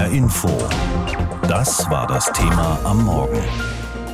HR 0.00 0.12
Info. 0.12 0.48
Das 1.46 1.90
war 1.90 2.06
das 2.06 2.32
Thema 2.32 2.80
am 2.84 3.04
Morgen. 3.04 3.42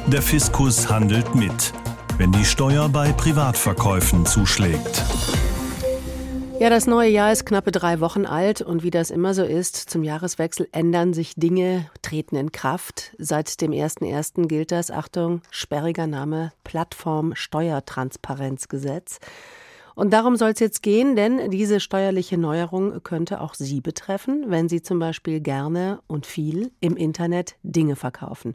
Der 0.08 0.20
Fiskus 0.20 0.91
handelt 0.91 1.36
mit, 1.36 1.73
wenn 2.18 2.33
die 2.33 2.44
Steuer 2.44 2.89
bei 2.89 3.12
Privatverkäufen 3.12 4.26
zuschlägt. 4.26 5.04
Ja, 6.58 6.70
das 6.70 6.88
neue 6.88 7.10
Jahr 7.10 7.30
ist 7.30 7.46
knappe 7.46 7.70
drei 7.70 8.00
Wochen 8.00 8.27
alt 8.27 8.62
und 8.62 8.82
wie 8.82 8.91
das 8.91 9.12
immer 9.12 9.32
so 9.32 9.45
ist, 9.45 9.77
zum 9.77 10.02
Jahreswechsel 10.02 10.66
ändern 10.72 11.14
sich 11.14 11.34
Dinge, 11.36 11.89
treten 12.03 12.34
in 12.34 12.50
Kraft. 12.50 13.14
Seit 13.18 13.61
dem 13.61 13.71
1.1. 13.71 14.48
gilt 14.48 14.73
das, 14.73 14.91
Achtung, 14.91 15.41
sperriger 15.53 16.09
Name, 16.09 16.53
Plattform 16.64 17.32
Steuertransparenzgesetz. 17.37 19.21
Und 19.96 20.12
darum 20.12 20.36
soll 20.36 20.50
es 20.50 20.60
jetzt 20.60 20.82
gehen, 20.82 21.16
denn 21.16 21.50
diese 21.50 21.80
steuerliche 21.80 22.36
Neuerung 22.36 23.02
könnte 23.02 23.40
auch 23.40 23.54
Sie 23.54 23.80
betreffen, 23.80 24.44
wenn 24.48 24.68
Sie 24.68 24.82
zum 24.82 24.98
Beispiel 24.98 25.40
gerne 25.40 26.00
und 26.07 26.26
viel 26.26 26.71
im 26.80 26.98
Internet 26.98 27.57
Dinge 27.62 27.96
verkaufen. 27.96 28.54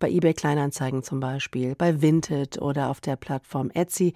Bei 0.00 0.08
eBay 0.10 0.32
Kleinanzeigen 0.32 1.02
zum 1.02 1.20
Beispiel, 1.20 1.74
bei 1.74 2.00
Vinted 2.00 2.62
oder 2.62 2.88
auf 2.88 3.02
der 3.02 3.16
Plattform 3.16 3.70
Etsy. 3.74 4.14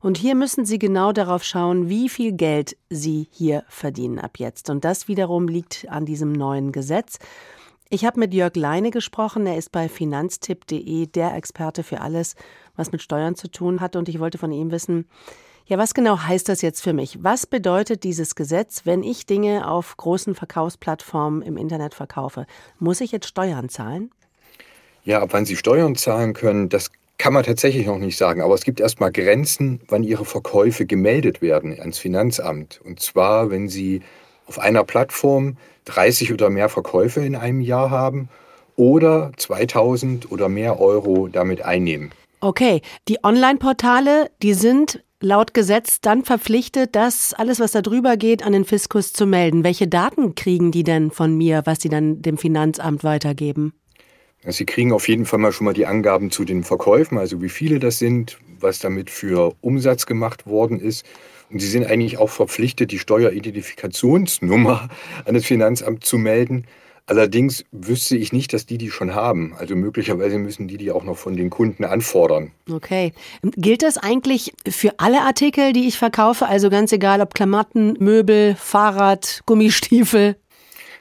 Und 0.00 0.18
hier 0.18 0.34
müssen 0.34 0.66
Sie 0.66 0.80
genau 0.80 1.12
darauf 1.12 1.44
schauen, 1.44 1.88
wie 1.88 2.08
viel 2.08 2.32
Geld 2.32 2.76
Sie 2.90 3.28
hier 3.30 3.62
verdienen 3.68 4.18
ab 4.18 4.40
jetzt. 4.40 4.70
Und 4.70 4.84
das 4.84 5.06
wiederum 5.06 5.46
liegt 5.46 5.86
an 5.88 6.04
diesem 6.04 6.32
neuen 6.32 6.72
Gesetz. 6.72 7.20
Ich 7.90 8.04
habe 8.04 8.18
mit 8.18 8.34
Jörg 8.34 8.56
Leine 8.56 8.90
gesprochen. 8.90 9.46
Er 9.46 9.56
ist 9.56 9.70
bei 9.70 9.88
finanztipp.de 9.88 11.06
der 11.06 11.36
Experte 11.36 11.84
für 11.84 12.00
alles, 12.00 12.34
was 12.74 12.90
mit 12.90 13.02
Steuern 13.02 13.36
zu 13.36 13.48
tun 13.48 13.80
hat. 13.80 13.94
Und 13.94 14.08
ich 14.08 14.18
wollte 14.18 14.38
von 14.38 14.50
ihm 14.50 14.72
wissen, 14.72 15.06
ja, 15.66 15.78
was 15.78 15.94
genau 15.94 16.18
heißt 16.18 16.48
das 16.48 16.62
jetzt 16.62 16.82
für 16.82 16.92
mich? 16.92 17.18
Was 17.22 17.46
bedeutet 17.46 18.04
dieses 18.04 18.34
Gesetz, 18.34 18.82
wenn 18.84 19.02
ich 19.02 19.26
Dinge 19.26 19.68
auf 19.68 19.96
großen 19.96 20.34
Verkaufsplattformen 20.34 21.42
im 21.42 21.56
Internet 21.56 21.94
verkaufe? 21.94 22.46
Muss 22.78 23.00
ich 23.00 23.12
jetzt 23.12 23.26
Steuern 23.26 23.68
zahlen? 23.68 24.10
Ja, 25.04 25.20
ab 25.20 25.30
wann 25.32 25.46
Sie 25.46 25.56
Steuern 25.56 25.96
zahlen 25.96 26.32
können, 26.32 26.68
das 26.68 26.90
kann 27.18 27.32
man 27.32 27.44
tatsächlich 27.44 27.86
noch 27.86 27.98
nicht 27.98 28.16
sagen, 28.16 28.40
aber 28.40 28.54
es 28.54 28.64
gibt 28.64 28.80
erstmal 28.80 29.12
Grenzen, 29.12 29.80
wann 29.88 30.02
Ihre 30.02 30.24
Verkäufe 30.24 30.86
gemeldet 30.86 31.42
werden 31.42 31.78
ans 31.78 31.98
Finanzamt. 31.98 32.80
Und 32.84 33.00
zwar, 33.00 33.50
wenn 33.50 33.68
Sie 33.68 34.02
auf 34.46 34.58
einer 34.58 34.84
Plattform 34.84 35.56
30 35.84 36.32
oder 36.32 36.50
mehr 36.50 36.68
Verkäufe 36.68 37.24
in 37.24 37.36
einem 37.36 37.60
Jahr 37.60 37.90
haben 37.90 38.28
oder 38.76 39.32
2000 39.36 40.30
oder 40.32 40.48
mehr 40.48 40.80
Euro 40.80 41.28
damit 41.28 41.62
einnehmen. 41.62 42.10
Okay, 42.40 42.82
die 43.06 43.22
Online-Portale, 43.22 44.30
die 44.42 44.54
sind 44.54 45.02
laut 45.22 45.54
Gesetz 45.54 46.00
dann 46.00 46.24
verpflichtet, 46.24 46.94
das 46.94 47.32
alles, 47.34 47.60
was 47.60 47.72
da 47.72 47.82
drüber 47.82 48.16
geht, 48.16 48.42
an 48.44 48.52
den 48.52 48.64
Fiskus 48.64 49.12
zu 49.12 49.26
melden. 49.26 49.64
Welche 49.64 49.88
Daten 49.88 50.34
kriegen 50.34 50.70
die 50.72 50.84
denn 50.84 51.10
von 51.10 51.36
mir, 51.36 51.62
was 51.64 51.80
sie 51.80 51.88
dann 51.88 52.22
dem 52.22 52.36
Finanzamt 52.36 53.04
weitergeben? 53.04 53.72
Sie 54.44 54.66
kriegen 54.66 54.92
auf 54.92 55.06
jeden 55.08 55.24
Fall 55.24 55.38
mal 55.38 55.52
schon 55.52 55.66
mal 55.66 55.74
die 55.74 55.86
Angaben 55.86 56.32
zu 56.32 56.44
den 56.44 56.64
Verkäufen, 56.64 57.16
also 57.16 57.40
wie 57.40 57.48
viele 57.48 57.78
das 57.78 58.00
sind, 58.00 58.38
was 58.58 58.80
damit 58.80 59.08
für 59.08 59.54
Umsatz 59.60 60.06
gemacht 60.06 60.46
worden 60.46 60.80
ist. 60.80 61.06
Und 61.50 61.60
Sie 61.60 61.68
sind 61.68 61.86
eigentlich 61.86 62.18
auch 62.18 62.30
verpflichtet, 62.30 62.90
die 62.90 62.98
Steueridentifikationsnummer 62.98 64.88
an 65.24 65.34
das 65.34 65.44
Finanzamt 65.44 66.04
zu 66.04 66.18
melden. 66.18 66.64
Allerdings 67.06 67.64
wüsste 67.72 68.16
ich 68.16 68.32
nicht, 68.32 68.52
dass 68.52 68.66
die 68.66 68.78
die 68.78 68.90
schon 68.90 69.14
haben. 69.14 69.54
Also 69.58 69.74
möglicherweise 69.74 70.38
müssen 70.38 70.68
die 70.68 70.76
die 70.76 70.90
auch 70.90 71.04
noch 71.04 71.16
von 71.16 71.36
den 71.36 71.50
Kunden 71.50 71.84
anfordern. 71.84 72.52
Okay. 72.70 73.12
Gilt 73.42 73.82
das 73.82 73.98
eigentlich 73.98 74.52
für 74.68 74.98
alle 74.98 75.22
Artikel, 75.22 75.72
die 75.72 75.88
ich 75.88 75.98
verkaufe? 75.98 76.46
Also 76.46 76.70
ganz 76.70 76.92
egal, 76.92 77.20
ob 77.20 77.34
Klamotten, 77.34 77.96
Möbel, 77.98 78.54
Fahrrad, 78.54 79.40
Gummistiefel? 79.46 80.36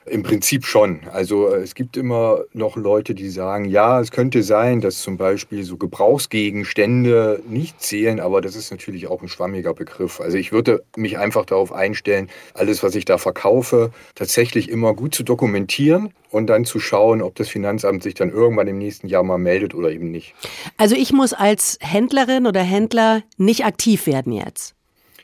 Im 0.06 0.24
Prinzip 0.24 0.66
schon. 0.66 1.02
Also 1.12 1.50
äh, 1.50 1.62
es 1.62 1.76
gibt 1.76 1.96
immer 1.96 2.40
noch 2.54 2.76
Leute, 2.76 3.14
die 3.14 3.30
sagen, 3.30 3.66
ja, 3.66 4.00
es 4.00 4.10
könnte 4.10 4.42
sein, 4.42 4.82
dass 4.82 5.02
zum 5.02 5.18
Beispiel 5.18 5.64
so 5.64 5.78
Gebrauchsgegenstände 5.78 7.44
nicht 7.48 7.80
zählen, 7.80 8.20
aber 8.20 8.42
das 8.42 8.56
ist 8.56 8.72
natürlich 8.72 9.08
auch 9.08 9.22
ein 9.22 9.30
schwammiger 9.30 9.75
Begriff. 9.75 10.20
Also 10.20 10.38
ich 10.38 10.52
würde 10.52 10.84
mich 10.96 11.20
einfach 11.20 11.46
darauf 11.46 11.72
einstellen, 11.72 12.30
alles, 12.56 12.81
was 12.81 12.96
ich 12.96 13.06
da 13.06 13.20
verkaufe, 13.20 13.92
tatsächlich 14.16 14.70
immer 14.70 14.96
gut 14.96 15.14
zu 15.14 15.24
dokumentieren 15.24 16.12
und 16.31 16.48
dann 16.48 16.66
zu 16.66 16.80
schauen, 16.80 17.22
ob 17.22 17.36
das 17.36 17.50
Finanzamt 17.50 18.02
sich 18.02 18.16
dann 18.16 18.31
irgendwann 18.31 18.68
im 18.68 18.80
nächsten 18.80 19.08
Jahr 19.08 19.24
mal 19.24 19.38
meldet 19.38 19.75
oder 19.75 19.92
eben 19.92 20.09
nicht. 20.09 20.34
Also 20.78 20.96
ich 20.96 21.14
muss 21.14 21.34
als 21.34 21.78
Händlerin 21.80 22.48
oder 22.48 22.62
Händler 22.62 23.22
nicht 23.38 23.66
aktiv 23.66 24.08
werden 24.08 24.34
jetzt. 24.34 24.74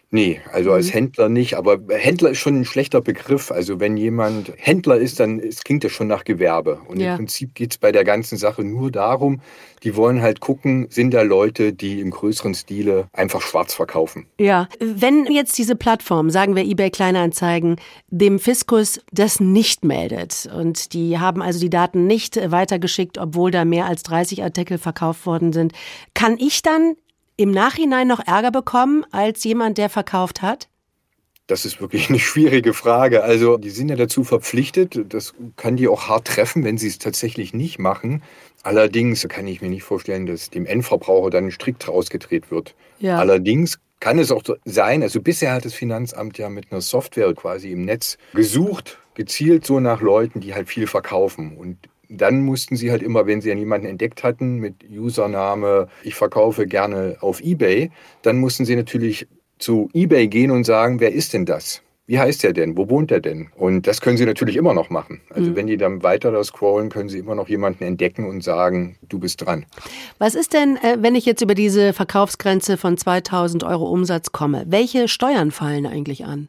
Nee, 0.09 0.39
also 0.53 0.71
als 0.71 0.87
mhm. 0.87 0.91
Händler 0.91 1.29
nicht, 1.29 1.55
aber 1.55 1.79
Händler 1.89 2.29
ist 2.29 2.37
schon 2.37 2.61
ein 2.61 2.65
schlechter 2.65 3.01
Begriff. 3.01 3.51
Also 3.51 3.81
wenn 3.81 3.97
jemand 3.97 4.53
Händler 4.55 4.97
ist, 4.97 5.19
dann 5.19 5.39
ist, 5.39 5.65
klingt 5.65 5.83
das 5.83 5.91
schon 5.91 6.07
nach 6.07 6.23
Gewerbe. 6.23 6.79
Und 6.87 7.01
ja. 7.01 7.11
im 7.11 7.17
Prinzip 7.17 7.53
geht 7.55 7.71
es 7.71 7.77
bei 7.77 7.91
der 7.91 8.05
ganzen 8.05 8.37
Sache 8.37 8.63
nur 8.63 8.89
darum, 8.89 9.41
die 9.83 9.95
wollen 9.97 10.21
halt 10.21 10.39
gucken, 10.39 10.87
sind 10.89 11.13
da 11.13 11.23
Leute, 11.23 11.73
die 11.73 11.99
im 11.99 12.11
größeren 12.11 12.53
Stile 12.53 13.07
einfach 13.11 13.41
schwarz 13.41 13.73
verkaufen. 13.73 14.27
Ja, 14.39 14.69
wenn 14.79 15.25
jetzt 15.25 15.57
diese 15.57 15.75
Plattform, 15.75 16.29
sagen 16.29 16.55
wir 16.55 16.63
eBay 16.63 16.89
Kleinanzeigen, 16.89 17.75
dem 18.07 18.39
Fiskus 18.39 19.01
das 19.11 19.41
nicht 19.41 19.83
meldet 19.83 20.49
und 20.55 20.93
die 20.93 21.19
haben 21.19 21.41
also 21.41 21.59
die 21.59 21.69
Daten 21.69 22.07
nicht 22.07 22.39
weitergeschickt, 22.49 23.17
obwohl 23.17 23.51
da 23.51 23.65
mehr 23.65 23.85
als 23.85 24.03
30 24.03 24.41
Artikel 24.41 24.77
verkauft 24.77 25.25
worden 25.25 25.51
sind, 25.51 25.73
kann 26.13 26.37
ich 26.39 26.61
dann 26.61 26.95
im 27.37 27.51
Nachhinein 27.51 28.07
noch 28.07 28.25
Ärger 28.25 28.51
bekommen 28.51 29.05
als 29.11 29.43
jemand, 29.43 29.77
der 29.77 29.89
verkauft 29.89 30.41
hat? 30.41 30.67
Das 31.47 31.63
ist 31.63 31.79
wirklich 31.79 32.09
eine 32.09 32.19
schwierige 32.19 32.73
Frage. 32.73 33.23
Also, 33.23 33.57
die 33.57 33.69
sind 33.69 33.87
ja 33.89 33.95
dazu 33.95 34.25
verpflichtet. 34.25 34.99
Das 35.13 35.33
kann 35.55 35.77
die 35.77 35.87
auch 35.87 36.09
hart 36.09 36.27
treffen, 36.27 36.65
wenn 36.65 36.77
sie 36.77 36.87
es 36.87 36.97
tatsächlich 36.97 37.53
nicht 37.53 37.79
machen. 37.79 38.21
Allerdings 38.63 39.25
kann 39.29 39.47
ich 39.47 39.61
mir 39.61 39.69
nicht 39.69 39.83
vorstellen, 39.83 40.25
dass 40.25 40.49
dem 40.49 40.65
Endverbraucher 40.65 41.29
dann 41.29 41.49
strikt 41.51 41.87
rausgedreht 41.87 42.51
wird. 42.51 42.75
Ja. 42.99 43.17
Allerdings 43.17 43.79
kann 43.99 44.19
es 44.19 44.31
auch 44.31 44.43
sein, 44.65 45.01
also 45.01 45.21
bisher 45.21 45.53
hat 45.53 45.65
das 45.65 45.73
Finanzamt 45.73 46.37
ja 46.37 46.49
mit 46.49 46.71
einer 46.71 46.81
Software 46.81 47.33
quasi 47.33 47.71
im 47.71 47.85
Netz 47.85 48.17
gesucht, 48.33 48.99
gezielt 49.15 49.65
so 49.65 49.79
nach 49.79 50.01
Leuten, 50.01 50.41
die 50.41 50.53
halt 50.53 50.67
viel 50.67 50.85
verkaufen. 50.85 51.57
Und 51.57 51.77
dann 52.09 52.41
mussten 52.41 52.75
sie 52.75 52.91
halt 52.91 53.03
immer, 53.03 53.25
wenn 53.27 53.41
sie 53.41 53.49
ja 53.49 53.55
jemanden 53.55 53.87
entdeckt 53.87 54.23
hatten 54.23 54.57
mit 54.57 54.75
Username, 54.89 55.87
ich 56.03 56.15
verkaufe 56.15 56.65
gerne 56.67 57.17
auf 57.21 57.41
eBay, 57.41 57.91
dann 58.21 58.37
mussten 58.37 58.65
sie 58.65 58.75
natürlich 58.75 59.27
zu 59.59 59.89
eBay 59.93 60.27
gehen 60.27 60.51
und 60.51 60.65
sagen, 60.65 60.99
wer 60.99 61.11
ist 61.11 61.33
denn 61.33 61.45
das? 61.45 61.81
Wie 62.07 62.19
heißt 62.19 62.43
der 62.43 62.53
denn? 62.53 62.77
Wo 62.77 62.89
wohnt 62.89 63.11
der 63.11 63.19
denn? 63.19 63.49
Und 63.57 63.85
das 63.85 63.99
können 63.99 64.15
Sie 64.15 64.25
natürlich 64.25 64.55
immer 64.55 64.73
noch 64.73 64.89
machen. 64.89 65.19
Also 65.29 65.51
mhm. 65.51 65.55
wenn 65.57 65.67
die 65.67 65.75
dann 65.75 66.03
weiter 66.03 66.31
da 66.31 66.41
scrollen, 66.41 66.89
können 66.89 67.09
Sie 67.09 67.19
immer 67.19 67.35
noch 67.35 67.49
jemanden 67.49 67.83
entdecken 67.83 68.25
und 68.25 68.41
sagen, 68.41 68.97
du 69.09 69.19
bist 69.19 69.45
dran. 69.45 69.65
Was 70.17 70.33
ist 70.33 70.53
denn, 70.53 70.77
äh, 70.77 70.97
wenn 71.01 71.15
ich 71.15 71.25
jetzt 71.25 71.41
über 71.41 71.53
diese 71.53 71.91
Verkaufsgrenze 71.91 72.77
von 72.77 72.97
2000 72.97 73.65
Euro 73.65 73.91
Umsatz 73.91 74.31
komme? 74.31 74.63
Welche 74.67 75.09
Steuern 75.09 75.51
fallen 75.51 75.85
eigentlich 75.85 76.23
an? 76.23 76.47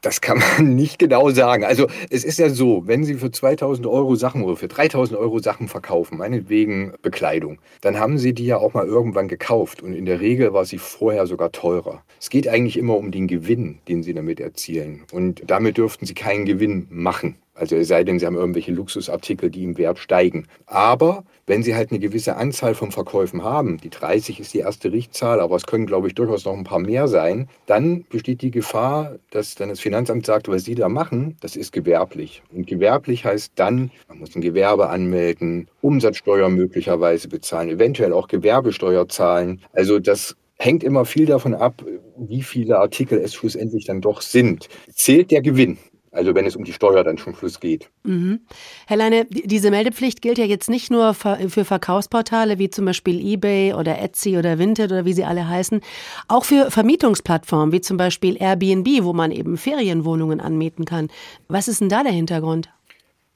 Das 0.00 0.20
kann 0.20 0.38
man 0.38 0.74
nicht 0.76 0.98
genau 0.98 1.30
sagen. 1.30 1.64
Also 1.64 1.88
es 2.10 2.24
ist 2.24 2.38
ja 2.38 2.50
so, 2.50 2.86
wenn 2.86 3.02
Sie 3.02 3.14
für 3.14 3.32
2000 3.32 3.86
Euro 3.86 4.14
Sachen 4.14 4.42
oder 4.44 4.56
für 4.56 4.68
3000 4.68 5.18
Euro 5.18 5.40
Sachen 5.40 5.66
verkaufen, 5.66 6.18
meinetwegen 6.18 6.94
Bekleidung, 7.02 7.58
dann 7.80 7.98
haben 7.98 8.16
Sie 8.16 8.32
die 8.32 8.46
ja 8.46 8.58
auch 8.58 8.74
mal 8.74 8.86
irgendwann 8.86 9.26
gekauft 9.26 9.82
und 9.82 9.92
in 9.94 10.06
der 10.06 10.20
Regel 10.20 10.52
war 10.52 10.64
sie 10.64 10.78
vorher 10.78 11.26
sogar 11.26 11.50
teurer. 11.50 12.04
Es 12.20 12.30
geht 12.30 12.46
eigentlich 12.46 12.76
immer 12.76 12.96
um 12.96 13.10
den 13.10 13.26
Gewinn, 13.26 13.80
den 13.88 14.04
Sie 14.04 14.14
damit 14.14 14.38
erzielen 14.38 15.04
und 15.12 15.42
damit 15.46 15.78
dürften 15.78 16.06
Sie 16.06 16.14
keinen 16.14 16.44
Gewinn 16.44 16.86
machen. 16.90 17.36
Also 17.58 17.76
es 17.76 17.88
sei 17.88 18.04
denn, 18.04 18.18
Sie 18.18 18.26
haben 18.26 18.36
irgendwelche 18.36 18.72
Luxusartikel, 18.72 19.50
die 19.50 19.64
im 19.64 19.78
Wert 19.78 19.98
steigen. 19.98 20.46
Aber 20.66 21.24
wenn 21.46 21.62
Sie 21.62 21.74
halt 21.74 21.90
eine 21.90 21.98
gewisse 21.98 22.36
Anzahl 22.36 22.74
von 22.74 22.92
Verkäufen 22.92 23.42
haben, 23.42 23.78
die 23.78 23.90
30 23.90 24.38
ist 24.38 24.54
die 24.54 24.60
erste 24.60 24.92
Richtzahl, 24.92 25.40
aber 25.40 25.56
es 25.56 25.66
können, 25.66 25.86
glaube 25.86 26.06
ich, 26.06 26.14
durchaus 26.14 26.44
noch 26.44 26.56
ein 26.56 26.64
paar 26.64 26.78
mehr 26.78 27.08
sein, 27.08 27.48
dann 27.66 28.04
besteht 28.10 28.42
die 28.42 28.50
Gefahr, 28.50 29.16
dass 29.30 29.54
dann 29.56 29.70
das 29.70 29.80
Finanzamt 29.80 30.24
sagt, 30.24 30.48
was 30.48 30.64
Sie 30.64 30.74
da 30.74 30.88
machen, 30.88 31.36
das 31.40 31.56
ist 31.56 31.72
gewerblich. 31.72 32.42
Und 32.52 32.66
gewerblich 32.66 33.24
heißt 33.24 33.52
dann, 33.56 33.90
man 34.08 34.18
muss 34.18 34.36
ein 34.36 34.42
Gewerbe 34.42 34.88
anmelden, 34.88 35.68
Umsatzsteuer 35.80 36.48
möglicherweise 36.48 37.28
bezahlen, 37.28 37.70
eventuell 37.70 38.12
auch 38.12 38.28
Gewerbesteuer 38.28 39.08
zahlen. 39.08 39.62
Also 39.72 39.98
das 39.98 40.36
hängt 40.58 40.84
immer 40.84 41.04
viel 41.04 41.26
davon 41.26 41.54
ab, 41.54 41.84
wie 42.16 42.42
viele 42.42 42.78
Artikel 42.78 43.18
es 43.18 43.34
schlussendlich 43.34 43.84
dann 43.84 44.00
doch 44.00 44.20
sind. 44.20 44.68
Zählt 44.92 45.30
der 45.30 45.42
Gewinn? 45.42 45.78
Also 46.18 46.34
wenn 46.34 46.46
es 46.46 46.56
um 46.56 46.64
die 46.64 46.72
Steuer 46.72 47.04
dann 47.04 47.16
zum 47.16 47.36
Schluss 47.36 47.60
geht. 47.60 47.90
Mhm. 48.02 48.40
Herr 48.88 48.96
Leine, 48.96 49.24
diese 49.30 49.70
Meldepflicht 49.70 50.20
gilt 50.20 50.36
ja 50.36 50.46
jetzt 50.46 50.68
nicht 50.68 50.90
nur 50.90 51.14
für 51.14 51.64
Verkaufsportale 51.64 52.58
wie 52.58 52.70
zum 52.70 52.86
Beispiel 52.86 53.24
eBay 53.24 53.74
oder 53.74 54.00
Etsy 54.00 54.36
oder 54.36 54.58
Vinted 54.58 54.90
oder 54.90 55.04
wie 55.04 55.12
sie 55.12 55.24
alle 55.24 55.48
heißen, 55.48 55.80
auch 56.26 56.44
für 56.44 56.72
Vermietungsplattformen 56.72 57.70
wie 57.70 57.80
zum 57.80 57.98
Beispiel 57.98 58.36
Airbnb, 58.36 59.04
wo 59.04 59.12
man 59.12 59.30
eben 59.30 59.56
Ferienwohnungen 59.56 60.40
anmieten 60.40 60.84
kann. 60.84 61.08
Was 61.46 61.68
ist 61.68 61.80
denn 61.80 61.88
da 61.88 62.02
der 62.02 62.12
Hintergrund? 62.12 62.68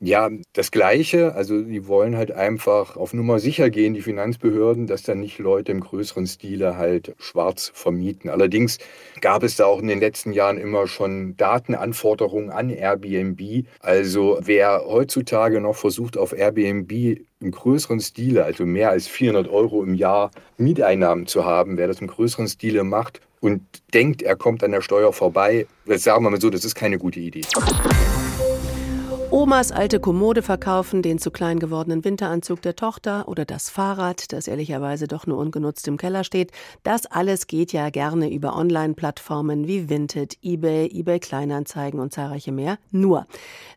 Ja, 0.04 0.30
das 0.52 0.72
Gleiche. 0.72 1.36
Also 1.36 1.62
die 1.62 1.86
wollen 1.86 2.16
halt 2.16 2.32
einfach 2.32 2.96
auf 2.96 3.14
Nummer 3.14 3.38
sicher 3.38 3.70
gehen, 3.70 3.94
die 3.94 4.02
Finanzbehörden, 4.02 4.88
dass 4.88 5.04
dann 5.04 5.20
nicht 5.20 5.38
Leute 5.38 5.70
im 5.70 5.78
größeren 5.78 6.26
Stile 6.26 6.76
halt 6.76 7.14
schwarz 7.20 7.70
vermieten. 7.72 8.28
Allerdings 8.28 8.78
gab 9.20 9.44
es 9.44 9.54
da 9.54 9.66
auch 9.66 9.78
in 9.78 9.86
den 9.86 10.00
letzten 10.00 10.32
Jahren 10.32 10.58
immer 10.58 10.88
schon 10.88 11.36
Datenanforderungen 11.36 12.50
an 12.50 12.68
Airbnb. 12.68 13.64
Also 13.78 14.40
wer 14.42 14.82
heutzutage 14.88 15.60
noch 15.60 15.76
versucht, 15.76 16.16
auf 16.16 16.36
Airbnb 16.36 16.90
im 17.38 17.50
größeren 17.52 18.00
Stile, 18.00 18.42
also 18.42 18.66
mehr 18.66 18.90
als 18.90 19.06
400 19.06 19.48
Euro 19.48 19.84
im 19.84 19.94
Jahr 19.94 20.32
Mieteinnahmen 20.56 21.28
zu 21.28 21.44
haben, 21.44 21.76
wer 21.76 21.86
das 21.86 22.00
im 22.00 22.08
größeren 22.08 22.48
Stile 22.48 22.82
macht 22.82 23.20
und 23.38 23.62
denkt, 23.94 24.22
er 24.22 24.34
kommt 24.34 24.64
an 24.64 24.72
der 24.72 24.82
Steuer 24.82 25.12
vorbei, 25.12 25.68
das 25.86 26.02
sagen 26.02 26.24
wir 26.24 26.30
mal 26.30 26.40
so, 26.40 26.50
das 26.50 26.64
ist 26.64 26.74
keine 26.74 26.98
gute 26.98 27.20
Idee. 27.20 27.42
Omas 29.32 29.72
alte 29.72 29.98
Kommode 29.98 30.42
verkaufen, 30.42 31.00
den 31.00 31.18
zu 31.18 31.30
klein 31.30 31.58
gewordenen 31.58 32.04
Winteranzug 32.04 32.60
der 32.60 32.76
Tochter 32.76 33.28
oder 33.28 33.46
das 33.46 33.70
Fahrrad, 33.70 34.30
das 34.30 34.46
ehrlicherweise 34.46 35.08
doch 35.08 35.26
nur 35.26 35.38
ungenutzt 35.38 35.88
im 35.88 35.96
Keller 35.96 36.22
steht. 36.22 36.52
Das 36.82 37.06
alles 37.06 37.46
geht 37.46 37.72
ja 37.72 37.88
gerne 37.88 38.30
über 38.30 38.54
Online-Plattformen 38.54 39.66
wie 39.66 39.88
Vinted, 39.88 40.36
eBay, 40.42 40.86
eBay 40.92 41.18
Kleinanzeigen 41.18 41.98
und 41.98 42.12
zahlreiche 42.12 42.52
mehr. 42.52 42.76
Nur, 42.90 43.26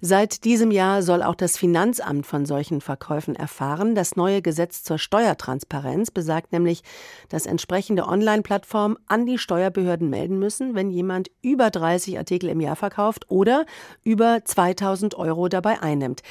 seit 0.02 0.44
diesem 0.44 0.72
Jahr 0.72 1.02
soll 1.02 1.24
auch 1.24 1.36
das 1.36 1.58
Finanzamt 1.58 2.26
von 2.26 2.46
solchen 2.46 2.82
Verkäufen 2.82 3.34
erfahren. 3.34 3.96
Das 3.96 4.18
neue 4.18 4.42
Gesetz 4.42 4.84
zur 4.84 4.98
Steuertransparenz 4.98 6.12
besagt 6.12 6.52
nämlich, 6.52 6.84
dass 7.30 7.46
entsprechende 7.46 8.10
Online-Plattformen 8.10 8.98
an 9.08 9.26
die 9.26 9.38
Steuerbehörden 9.38 10.10
melden 10.10 10.38
müssen, 10.38 10.76
wenn 10.76 10.92
jemand 10.92 11.32
über 11.42 11.70
30 11.70 12.18
Artikel 12.18 12.50
im 12.50 12.60
Jahr 12.60 12.76
verkauft 12.76 13.28
oder 13.30 13.66
über 14.04 14.44
2000 14.44 15.16
Euro 15.16 15.45
dabei 15.48 15.82
einnimmt. 15.82 16.22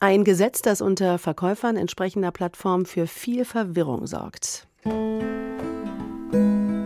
Ein 0.00 0.24
Gesetz, 0.24 0.62
das 0.62 0.80
unter 0.80 1.18
Verkäufern 1.18 1.76
entsprechender 1.76 2.30
Plattformen 2.30 2.86
für 2.86 3.06
viel 3.06 3.44
Verwirrung 3.44 4.06
sorgt. 4.06 4.66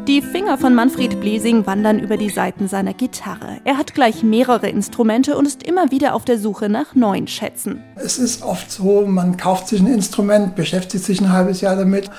Die 0.07 0.21
Finger 0.21 0.59
von 0.59 0.75
Manfred 0.75 1.21
Blesing 1.21 1.65
wandern 1.65 1.99
über 1.99 2.17
die 2.17 2.29
Saiten 2.29 2.69
seiner 2.69 2.93
Gitarre. 2.93 3.61
Er 3.65 3.79
hat 3.79 3.95
gleich 3.95 4.23
mehrere 4.23 4.69
Instrumente 4.69 5.39
und 5.39 5.47
ist 5.47 5.63
immer 5.63 5.91
wieder 5.91 6.15
auf 6.15 6.27
der 6.27 6.39
Suche 6.39 6.69
nach 6.69 6.95
neuen 6.95 7.27
Schätzen. 7.27 7.83
Es 7.97 8.19
ist 8.19 8.43
oft 8.43 8.71
so, 8.71 9.07
man 9.07 9.37
kauft 9.37 9.69
sich 9.69 9.81
ein 9.81 9.87
Instrument, 9.87 10.57
beschäftigt 10.57 11.05
sich 11.05 11.21
ein 11.21 11.33
halbes 11.33 11.63
Jahr 11.63 11.77
damit 11.77 12.11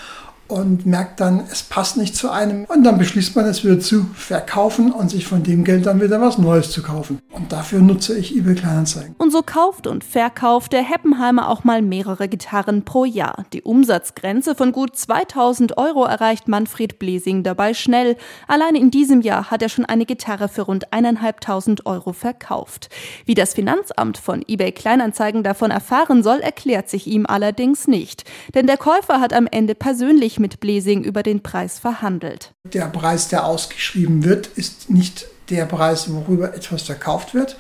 und 0.48 0.86
merkt 0.86 1.20
dann, 1.20 1.44
es 1.52 1.64
passt 1.64 1.98
nicht 1.98 2.16
zu 2.16 2.30
einem. 2.30 2.66
Und 2.66 2.84
dann 2.84 2.98
beschließt 2.98 3.36
man, 3.36 3.46
es 3.46 3.64
wieder 3.64 3.80
zu 3.80 4.06
verkaufen 4.14 4.92
und 4.92 5.10
sich 5.10 5.26
von 5.26 5.44
dem 5.44 5.64
Geld 5.64 5.86
dann 5.86 6.02
wieder 6.02 6.22
was 6.22 6.38
Neues 6.38 6.72
zu 6.72 6.84
kaufen. 6.84 7.20
Und 7.32 7.52
dafür 7.52 7.82
nutze 7.82 8.18
ich 8.18 8.36
eBay 8.36 8.56
Kleinanzeigen. 8.56 9.16
Und 9.18 9.32
so 9.32 9.42
kauft 9.42 9.88
und 9.88 10.04
verkauft 10.04 10.74
der 10.74 10.84
Heppenheimer 10.84 11.50
auch 11.50 11.64
mal 11.64 11.82
mehrere 11.82 12.28
Gitarren 12.28 12.86
pro 12.86 13.06
Jahr. 13.06 13.46
Die 13.54 13.64
Umsatzgrenze 13.64 14.56
von 14.56 14.72
gut 14.72 14.96
2000 14.96 15.78
Euro 15.78 16.06
erreicht 16.06 16.48
Manfred 16.48 17.00
Blesing 17.00 17.44
dabei 17.44 17.74
schnell. 17.74 18.16
Allein 18.48 18.76
in 18.76 18.92
diesem 18.92 19.22
Jahr 19.22 19.50
hat 19.50 19.62
er 19.62 19.70
schon 19.70 19.86
eine 19.86 20.06
Gitarre 20.06 20.48
für 20.48 20.64
rund 20.64 20.90
1.500 20.94 21.86
Euro 21.86 22.14
verkauft. 22.14 22.90
Wie 23.26 23.34
das 23.34 23.54
Finanzamt 23.54 24.18
von 24.18 24.44
eBay 24.48 24.72
Kleinanzeigen 24.72 25.44
davon 25.44 25.72
erfahren 25.72 26.24
soll, 26.24 26.40
erklärt 26.40 26.90
sich 26.90 27.08
ihm 27.08 27.26
allerdings 27.26 27.88
nicht. 27.88 28.24
Denn 28.54 28.68
der 28.68 28.78
Käufer 28.78 29.20
hat 29.20 29.34
am 29.34 29.48
Ende 29.48 29.76
persönlich 29.76 30.35
persönlich 30.36 30.40
mit 30.40 30.60
Blesing 30.60 31.04
über 31.04 31.24
den 31.24 31.42
Preis 31.42 31.80
verhandelt. 31.80 32.54
Der 32.64 32.88
Preis, 32.88 33.28
der 33.28 33.46
ausgeschrieben 33.46 34.24
wird, 34.24 34.48
ist 34.48 34.90
nicht 34.90 35.28
der 35.50 35.66
Preis, 35.66 36.12
worüber 36.12 36.54
etwas 36.54 36.84
verkauft 36.84 37.34
wird. 37.34 37.58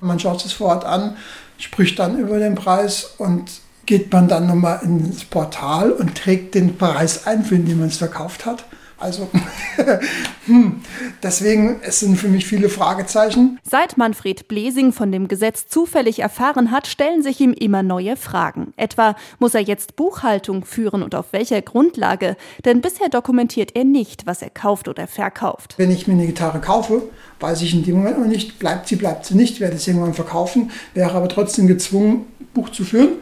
Man 0.00 0.18
schaut 0.18 0.44
es 0.44 0.52
vor 0.52 0.68
Ort 0.68 0.84
an, 0.84 1.16
spricht 1.58 1.98
dann 1.98 2.18
über 2.18 2.38
den 2.38 2.54
Preis 2.54 3.14
und 3.18 3.50
geht 3.86 4.12
man 4.12 4.28
dann 4.28 4.46
nochmal 4.46 4.80
ins 4.82 5.24
Portal 5.24 5.92
und 5.92 6.16
trägt 6.16 6.54
den 6.54 6.76
Preis 6.76 7.26
ein, 7.26 7.44
für 7.44 7.58
den 7.58 7.78
man 7.78 7.88
es 7.88 7.98
verkauft 7.98 8.44
hat. 8.44 8.64
Also 8.98 9.28
hm, 10.46 10.80
deswegen, 11.22 11.80
es 11.82 12.00
sind 12.00 12.16
für 12.16 12.28
mich 12.28 12.46
viele 12.46 12.70
Fragezeichen. 12.70 13.58
Seit 13.62 13.98
Manfred 13.98 14.48
Blesing 14.48 14.92
von 14.92 15.12
dem 15.12 15.28
Gesetz 15.28 15.66
zufällig 15.68 16.20
erfahren 16.20 16.70
hat, 16.70 16.86
stellen 16.86 17.22
sich 17.22 17.40
ihm 17.40 17.52
immer 17.52 17.82
neue 17.82 18.16
Fragen. 18.16 18.72
Etwa, 18.76 19.14
muss 19.38 19.54
er 19.54 19.60
jetzt 19.60 19.96
Buchhaltung 19.96 20.64
führen 20.64 21.02
und 21.02 21.14
auf 21.14 21.26
welcher 21.32 21.60
Grundlage? 21.60 22.36
Denn 22.64 22.80
bisher 22.80 23.10
dokumentiert 23.10 23.76
er 23.76 23.84
nicht, 23.84 24.26
was 24.26 24.40
er 24.40 24.50
kauft 24.50 24.88
oder 24.88 25.06
verkauft. 25.06 25.74
Wenn 25.76 25.90
ich 25.90 26.06
mir 26.06 26.14
eine 26.14 26.26
Gitarre 26.26 26.60
kaufe, 26.60 27.02
weiß 27.40 27.60
ich 27.62 27.74
in 27.74 27.84
dem 27.84 27.96
Moment 27.96 28.18
noch 28.18 28.26
nicht, 28.26 28.58
bleibt 28.58 28.88
sie, 28.88 28.96
bleibt 28.96 29.26
sie 29.26 29.34
nicht, 29.34 29.60
werde 29.60 29.76
es 29.76 29.86
irgendwann 29.86 30.14
verkaufen, 30.14 30.70
wäre 30.94 31.12
aber 31.12 31.28
trotzdem 31.28 31.66
gezwungen, 31.66 32.24
Buch 32.54 32.70
zu 32.70 32.84
führen. 32.84 33.16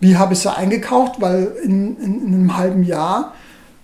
Wie 0.00 0.16
habe 0.16 0.32
ich 0.32 0.40
sie 0.40 0.52
eingekauft? 0.52 1.20
Weil 1.20 1.54
in, 1.62 1.98
in, 1.98 2.26
in 2.26 2.34
einem 2.34 2.56
halben 2.56 2.82
Jahr 2.82 3.34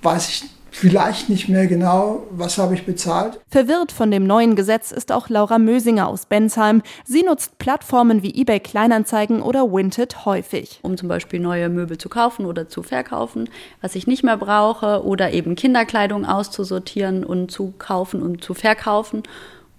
weiß 0.02 0.28
ich 0.28 0.44
vielleicht 0.78 1.28
nicht 1.28 1.48
mehr 1.48 1.66
genau, 1.66 2.22
was 2.30 2.56
habe 2.58 2.74
ich 2.74 2.86
bezahlt. 2.86 3.40
Verwirrt 3.48 3.92
von 3.92 4.10
dem 4.10 4.26
neuen 4.26 4.54
Gesetz 4.54 4.92
ist 4.92 5.10
auch 5.10 5.28
Laura 5.28 5.58
Mösinger 5.58 6.08
aus 6.08 6.26
Bensheim. 6.26 6.82
Sie 7.04 7.22
nutzt 7.22 7.58
Plattformen 7.58 8.22
wie 8.22 8.40
eBay 8.40 8.60
Kleinanzeigen 8.60 9.42
oder 9.42 9.72
Winted 9.72 10.24
häufig. 10.24 10.78
Um 10.82 10.96
zum 10.96 11.08
Beispiel 11.08 11.40
neue 11.40 11.68
Möbel 11.68 11.98
zu 11.98 12.08
kaufen 12.08 12.46
oder 12.46 12.68
zu 12.68 12.82
verkaufen, 12.82 13.50
was 13.80 13.94
ich 13.96 14.06
nicht 14.06 14.22
mehr 14.22 14.36
brauche, 14.36 15.04
oder 15.04 15.32
eben 15.32 15.56
Kinderkleidung 15.56 16.24
auszusortieren 16.24 17.24
und 17.24 17.50
zu 17.50 17.74
kaufen 17.78 18.22
und 18.22 18.44
zu 18.44 18.54
verkaufen. 18.54 19.24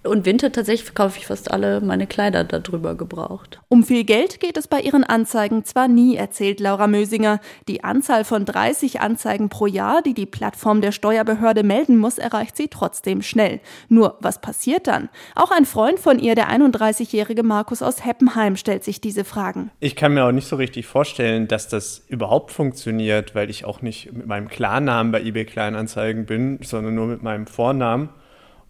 Und 0.02 0.24
Winter 0.24 0.50
tatsächlich 0.50 0.84
verkaufe 0.84 1.18
ich 1.18 1.26
fast 1.26 1.50
alle 1.50 1.82
meine 1.82 2.06
Kleider 2.06 2.42
darüber 2.44 2.94
gebraucht. 2.94 3.60
Um 3.68 3.84
viel 3.84 4.04
Geld 4.04 4.40
geht 4.40 4.56
es 4.56 4.66
bei 4.66 4.80
ihren 4.80 5.04
Anzeigen 5.04 5.64
zwar 5.64 5.88
nie, 5.88 6.16
erzählt 6.16 6.58
Laura 6.58 6.86
Mösinger. 6.86 7.38
Die 7.68 7.84
Anzahl 7.84 8.24
von 8.24 8.46
30 8.46 9.00
Anzeigen 9.00 9.50
pro 9.50 9.66
Jahr, 9.66 10.00
die 10.00 10.14
die 10.14 10.24
Plattform 10.24 10.80
der 10.80 10.92
Steuerbehörde 10.92 11.64
melden 11.64 11.98
muss, 11.98 12.16
erreicht 12.16 12.56
sie 12.56 12.68
trotzdem 12.68 13.20
schnell. 13.20 13.60
Nur, 13.88 14.16
was 14.20 14.40
passiert 14.40 14.86
dann? 14.86 15.10
Auch 15.34 15.50
ein 15.50 15.66
Freund 15.66 15.98
von 15.98 16.18
ihr, 16.18 16.34
der 16.34 16.48
31-jährige 16.50 17.42
Markus 17.42 17.82
aus 17.82 18.04
Heppenheim, 18.04 18.56
stellt 18.56 18.84
sich 18.84 19.02
diese 19.02 19.24
Fragen. 19.24 19.70
Ich 19.80 19.96
kann 19.96 20.14
mir 20.14 20.24
auch 20.24 20.32
nicht 20.32 20.48
so 20.48 20.56
richtig 20.56 20.86
vorstellen, 20.86 21.46
dass 21.46 21.68
das 21.68 22.04
überhaupt 22.08 22.52
funktioniert, 22.52 23.34
weil 23.34 23.50
ich 23.50 23.66
auch 23.66 23.82
nicht 23.82 24.12
mit 24.14 24.26
meinem 24.26 24.48
Klarnamen 24.48 25.12
bei 25.12 25.20
eBay 25.20 25.44
Kleinanzeigen 25.44 26.24
bin, 26.24 26.58
sondern 26.62 26.94
nur 26.94 27.06
mit 27.06 27.22
meinem 27.22 27.46
Vornamen. 27.46 28.08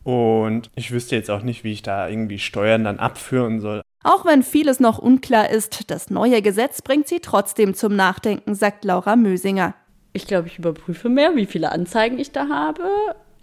Und 0.02 0.70
ich 0.74 0.90
wüsste 0.92 1.16
jetzt 1.16 1.30
auch 1.30 1.42
nicht, 1.42 1.64
wie 1.64 1.72
ich 1.72 1.82
da 1.82 2.08
irgendwie 2.08 2.38
Steuern 2.38 2.84
dann 2.84 2.98
abführen 2.98 3.60
soll. 3.60 3.82
Auch 4.02 4.24
wenn 4.24 4.42
vieles 4.42 4.80
noch 4.80 4.98
unklar 4.98 5.50
ist, 5.50 5.90
das 5.90 6.08
neue 6.08 6.40
Gesetz 6.40 6.80
bringt 6.80 7.06
sie 7.06 7.20
trotzdem 7.20 7.74
zum 7.74 7.94
Nachdenken, 7.96 8.54
sagt 8.54 8.84
Laura 8.84 9.14
Mösinger. 9.14 9.74
Ich 10.12 10.26
glaube, 10.26 10.48
ich 10.48 10.58
überprüfe 10.58 11.08
mehr, 11.08 11.36
wie 11.36 11.46
viele 11.46 11.70
Anzeigen 11.70 12.18
ich 12.18 12.32
da 12.32 12.48
habe. 12.48 12.82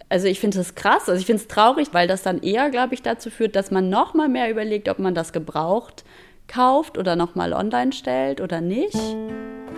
Also 0.08 0.26
ich 0.26 0.40
finde 0.40 0.58
das 0.58 0.74
krass, 0.74 1.08
also 1.08 1.20
ich 1.20 1.26
finde 1.26 1.42
es 1.42 1.48
traurig, 1.48 1.88
weil 1.92 2.08
das 2.08 2.22
dann 2.22 2.42
eher, 2.42 2.70
glaube 2.70 2.94
ich, 2.94 3.02
dazu 3.02 3.30
führt, 3.30 3.54
dass 3.54 3.70
man 3.70 3.88
noch 3.88 4.14
mal 4.14 4.28
mehr 4.28 4.50
überlegt, 4.50 4.88
ob 4.88 4.98
man 4.98 5.14
das 5.14 5.32
gebraucht 5.32 6.04
kauft 6.48 6.98
oder 6.98 7.14
noch 7.14 7.34
mal 7.34 7.52
online 7.52 7.92
stellt 7.92 8.40
oder 8.40 8.60
nicht. 8.60 8.98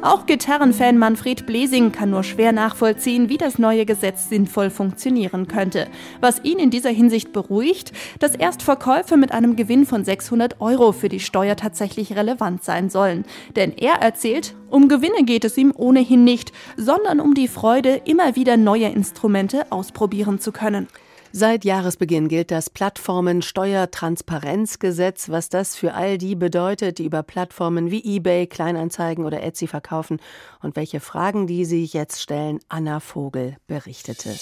Auch 0.02 0.24
Gitarrenfan 0.24 0.96
Manfred 0.96 1.44
Blesing 1.44 1.92
kann 1.92 2.08
nur 2.08 2.24
schwer 2.24 2.52
nachvollziehen, 2.52 3.28
wie 3.28 3.36
das 3.36 3.58
neue 3.58 3.84
Gesetz 3.84 4.30
sinnvoll 4.30 4.70
funktionieren 4.70 5.46
könnte. 5.46 5.88
Was 6.22 6.42
ihn 6.42 6.58
in 6.58 6.70
dieser 6.70 6.88
Hinsicht 6.88 7.34
beruhigt, 7.34 7.92
dass 8.18 8.34
Erstverkäufe 8.34 9.18
mit 9.18 9.32
einem 9.32 9.56
Gewinn 9.56 9.84
von 9.84 10.02
600 10.02 10.58
Euro 10.62 10.92
für 10.92 11.10
die 11.10 11.20
Steuer 11.20 11.54
tatsächlich 11.54 12.16
relevant 12.16 12.64
sein 12.64 12.88
sollen. 12.88 13.26
Denn 13.56 13.76
er 13.76 13.96
erzählt, 13.96 14.54
um 14.70 14.88
Gewinne 14.88 15.24
geht 15.24 15.44
es 15.44 15.58
ihm 15.58 15.70
ohnehin 15.76 16.24
nicht, 16.24 16.52
sondern 16.78 17.20
um 17.20 17.34
die 17.34 17.48
Freude, 17.48 18.00
immer 18.06 18.36
wieder 18.36 18.56
neue 18.56 18.86
Instrumente 18.86 19.70
ausprobieren 19.70 20.40
zu 20.40 20.50
können. 20.50 20.88
Seit 21.32 21.64
Jahresbeginn 21.64 22.26
gilt 22.26 22.50
das 22.50 22.70
Plattformen-Steuertransparenzgesetz. 22.70 25.28
Was 25.28 25.48
das 25.48 25.76
für 25.76 25.94
all 25.94 26.18
die 26.18 26.34
bedeutet, 26.34 26.98
die 26.98 27.04
über 27.04 27.22
Plattformen 27.22 27.92
wie 27.92 28.16
eBay, 28.16 28.48
Kleinanzeigen 28.48 29.24
oder 29.24 29.40
Etsy 29.42 29.68
verkaufen 29.68 30.18
und 30.60 30.74
welche 30.74 30.98
Fragen 30.98 31.46
die 31.46 31.64
sich 31.64 31.92
jetzt 31.92 32.20
stellen, 32.20 32.58
Anna 32.68 32.98
Vogel 32.98 33.58
berichtete. 33.68 34.34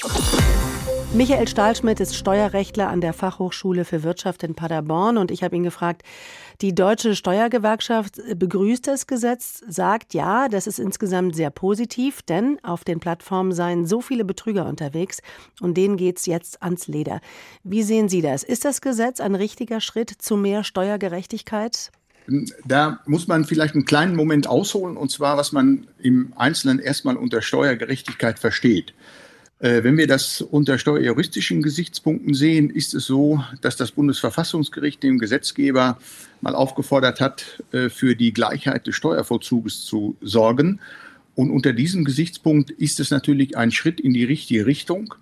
Michael 1.15 1.49
Stahlschmidt 1.49 2.00
ist 2.00 2.15
Steuerrechtler 2.15 2.88
an 2.88 3.00
der 3.00 3.15
Fachhochschule 3.15 3.87
für 3.87 4.03
Wirtschaft 4.03 4.43
in 4.43 4.55
Paderborn 4.55 5.17
und 5.17 5.31
ich 5.31 5.43
habe 5.43 5.57
ihn 5.57 5.62
gefragt, 5.62 6.03
die 6.61 6.75
deutsche 6.75 7.17
Steuergewerkschaft 7.17 8.21
begrüßt 8.37 8.87
das 8.87 9.07
Gesetz, 9.07 9.62
sagt 9.67 10.12
ja, 10.12 10.49
das 10.49 10.67
ist 10.67 10.79
insgesamt 10.79 11.35
sehr 11.35 11.49
positiv, 11.49 12.21
denn 12.21 12.59
auf 12.62 12.85
den 12.85 13.00
Plattformen 13.00 13.53
seien 13.53 13.87
so 13.87 14.03
viele 14.03 14.27
Betrüger 14.27 14.67
unterwegs 14.67 15.23
und 15.61 15.79
denen 15.79 15.97
geht 15.97 16.19
es 16.19 16.27
jetzt 16.27 16.62
ans 16.62 16.88
Leder. 16.88 17.23
Wie 17.65 17.83
sehen 17.83 18.11
Sie 18.11 18.21
das? 18.21 18.43
Ist 18.43 18.67
das 18.67 18.83
Gesetz 18.83 19.19
ein 19.19 19.35
richtiger 19.35 19.81
Schritt 19.81 20.11
zu 20.11 20.37
mehr 20.37 20.62
Steuergerechtigkeit? 20.62 21.91
Da 22.67 23.00
muss 23.07 23.27
man 23.27 23.47
vielleicht 23.47 23.75
einen 23.75 23.87
kleinen 23.87 24.15
Moment 24.15 24.47
ausholen, 24.47 24.99
und 24.99 25.11
zwar, 25.11 25.38
was 25.38 25.53
man 25.53 25.87
im 25.99 26.35
Einzelnen 26.37 26.79
erstmal 26.79 27.17
unter 27.17 27.41
Steuergerechtigkeit 27.41 28.38
versteht. 28.38 28.93
Äh, 29.61 29.83
wenn 29.83 29.97
wir 29.97 30.07
das 30.07 30.41
unter 30.41 30.79
steuerjuristischen 30.79 31.62
Gesichtspunkten 31.62 32.35
sehen, 32.35 32.71
ist 32.71 32.95
es 32.95 33.07
so, 33.07 33.43
dass 33.61 33.77
das 33.77 33.93
Bundesverfassungsgericht 33.93 35.03
dem 35.03 35.19
Gesetzgeber 35.19 35.99
mal 36.41 36.55
aufgefordert 36.55 37.21
hat, 37.21 37.62
äh, 37.73 37.88
für 37.88 38.15
die 38.15 38.33
Gleichheit 38.33 38.87
des 38.87 38.95
Steuervollzuges 38.95 39.85
zu 39.85 40.17
sorgen. 40.21 40.81
Und 41.35 41.50
unter 41.50 41.73
diesem 41.73 42.05
Gesichtspunkt 42.05 42.71
ist 42.71 43.00
es 43.00 43.11
natürlich 43.11 43.57
ein 43.57 43.73
Schritt 43.73 44.00
in 44.00 44.12
die 44.12 44.25
richtige 44.25 44.67
Richtung, 44.67 45.15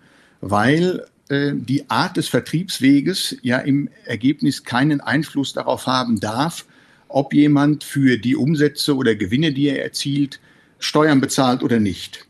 weil 0.42 1.06
äh, 1.28 1.52
die 1.54 1.88
Art 1.88 2.18
des 2.18 2.28
Vertriebsweges 2.28 3.36
ja 3.42 3.58
im 3.58 3.88
Ergebnis 4.04 4.64
keinen 4.64 5.00
Einfluss 5.00 5.54
darauf 5.54 5.86
haben 5.86 6.20
darf, 6.20 6.66
ob 7.08 7.32
jemand 7.32 7.84
für 7.84 8.18
die 8.18 8.36
Umsätze 8.36 8.96
oder 8.96 9.14
Gewinne, 9.14 9.52
die 9.52 9.68
er 9.68 9.82
erzielt, 9.82 10.40
Steuern 10.78 11.22
bezahlt 11.22 11.62
oder 11.62 11.80
nicht. 11.80 12.25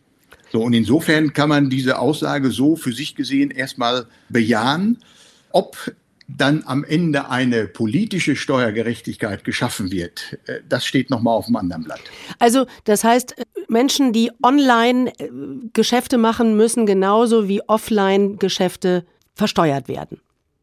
So, 0.56 0.62
und 0.62 0.72
insofern 0.72 1.34
kann 1.34 1.50
man 1.50 1.68
diese 1.68 1.98
Aussage 1.98 2.50
so 2.50 2.76
für 2.76 2.90
sich 2.90 3.14
gesehen 3.14 3.50
erstmal 3.50 4.06
bejahen. 4.30 4.96
Ob 5.52 5.94
dann 6.28 6.62
am 6.64 6.82
Ende 6.82 7.28
eine 7.28 7.66
politische 7.66 8.36
Steuergerechtigkeit 8.36 9.44
geschaffen 9.44 9.92
wird, 9.92 10.38
äh, 10.46 10.60
das 10.66 10.86
steht 10.86 11.10
nochmal 11.10 11.34
auf 11.34 11.44
dem 11.44 11.56
anderen 11.56 11.84
Blatt. 11.84 12.00
Also 12.38 12.64
das 12.84 13.04
heißt, 13.04 13.34
Menschen, 13.68 14.14
die 14.14 14.30
online 14.42 15.12
äh, 15.18 15.28
Geschäfte 15.74 16.16
machen, 16.16 16.56
müssen 16.56 16.86
genauso 16.86 17.48
wie 17.48 17.60
offline 17.68 18.38
Geschäfte 18.38 19.04
versteuert 19.34 19.88
werden. 19.88 20.22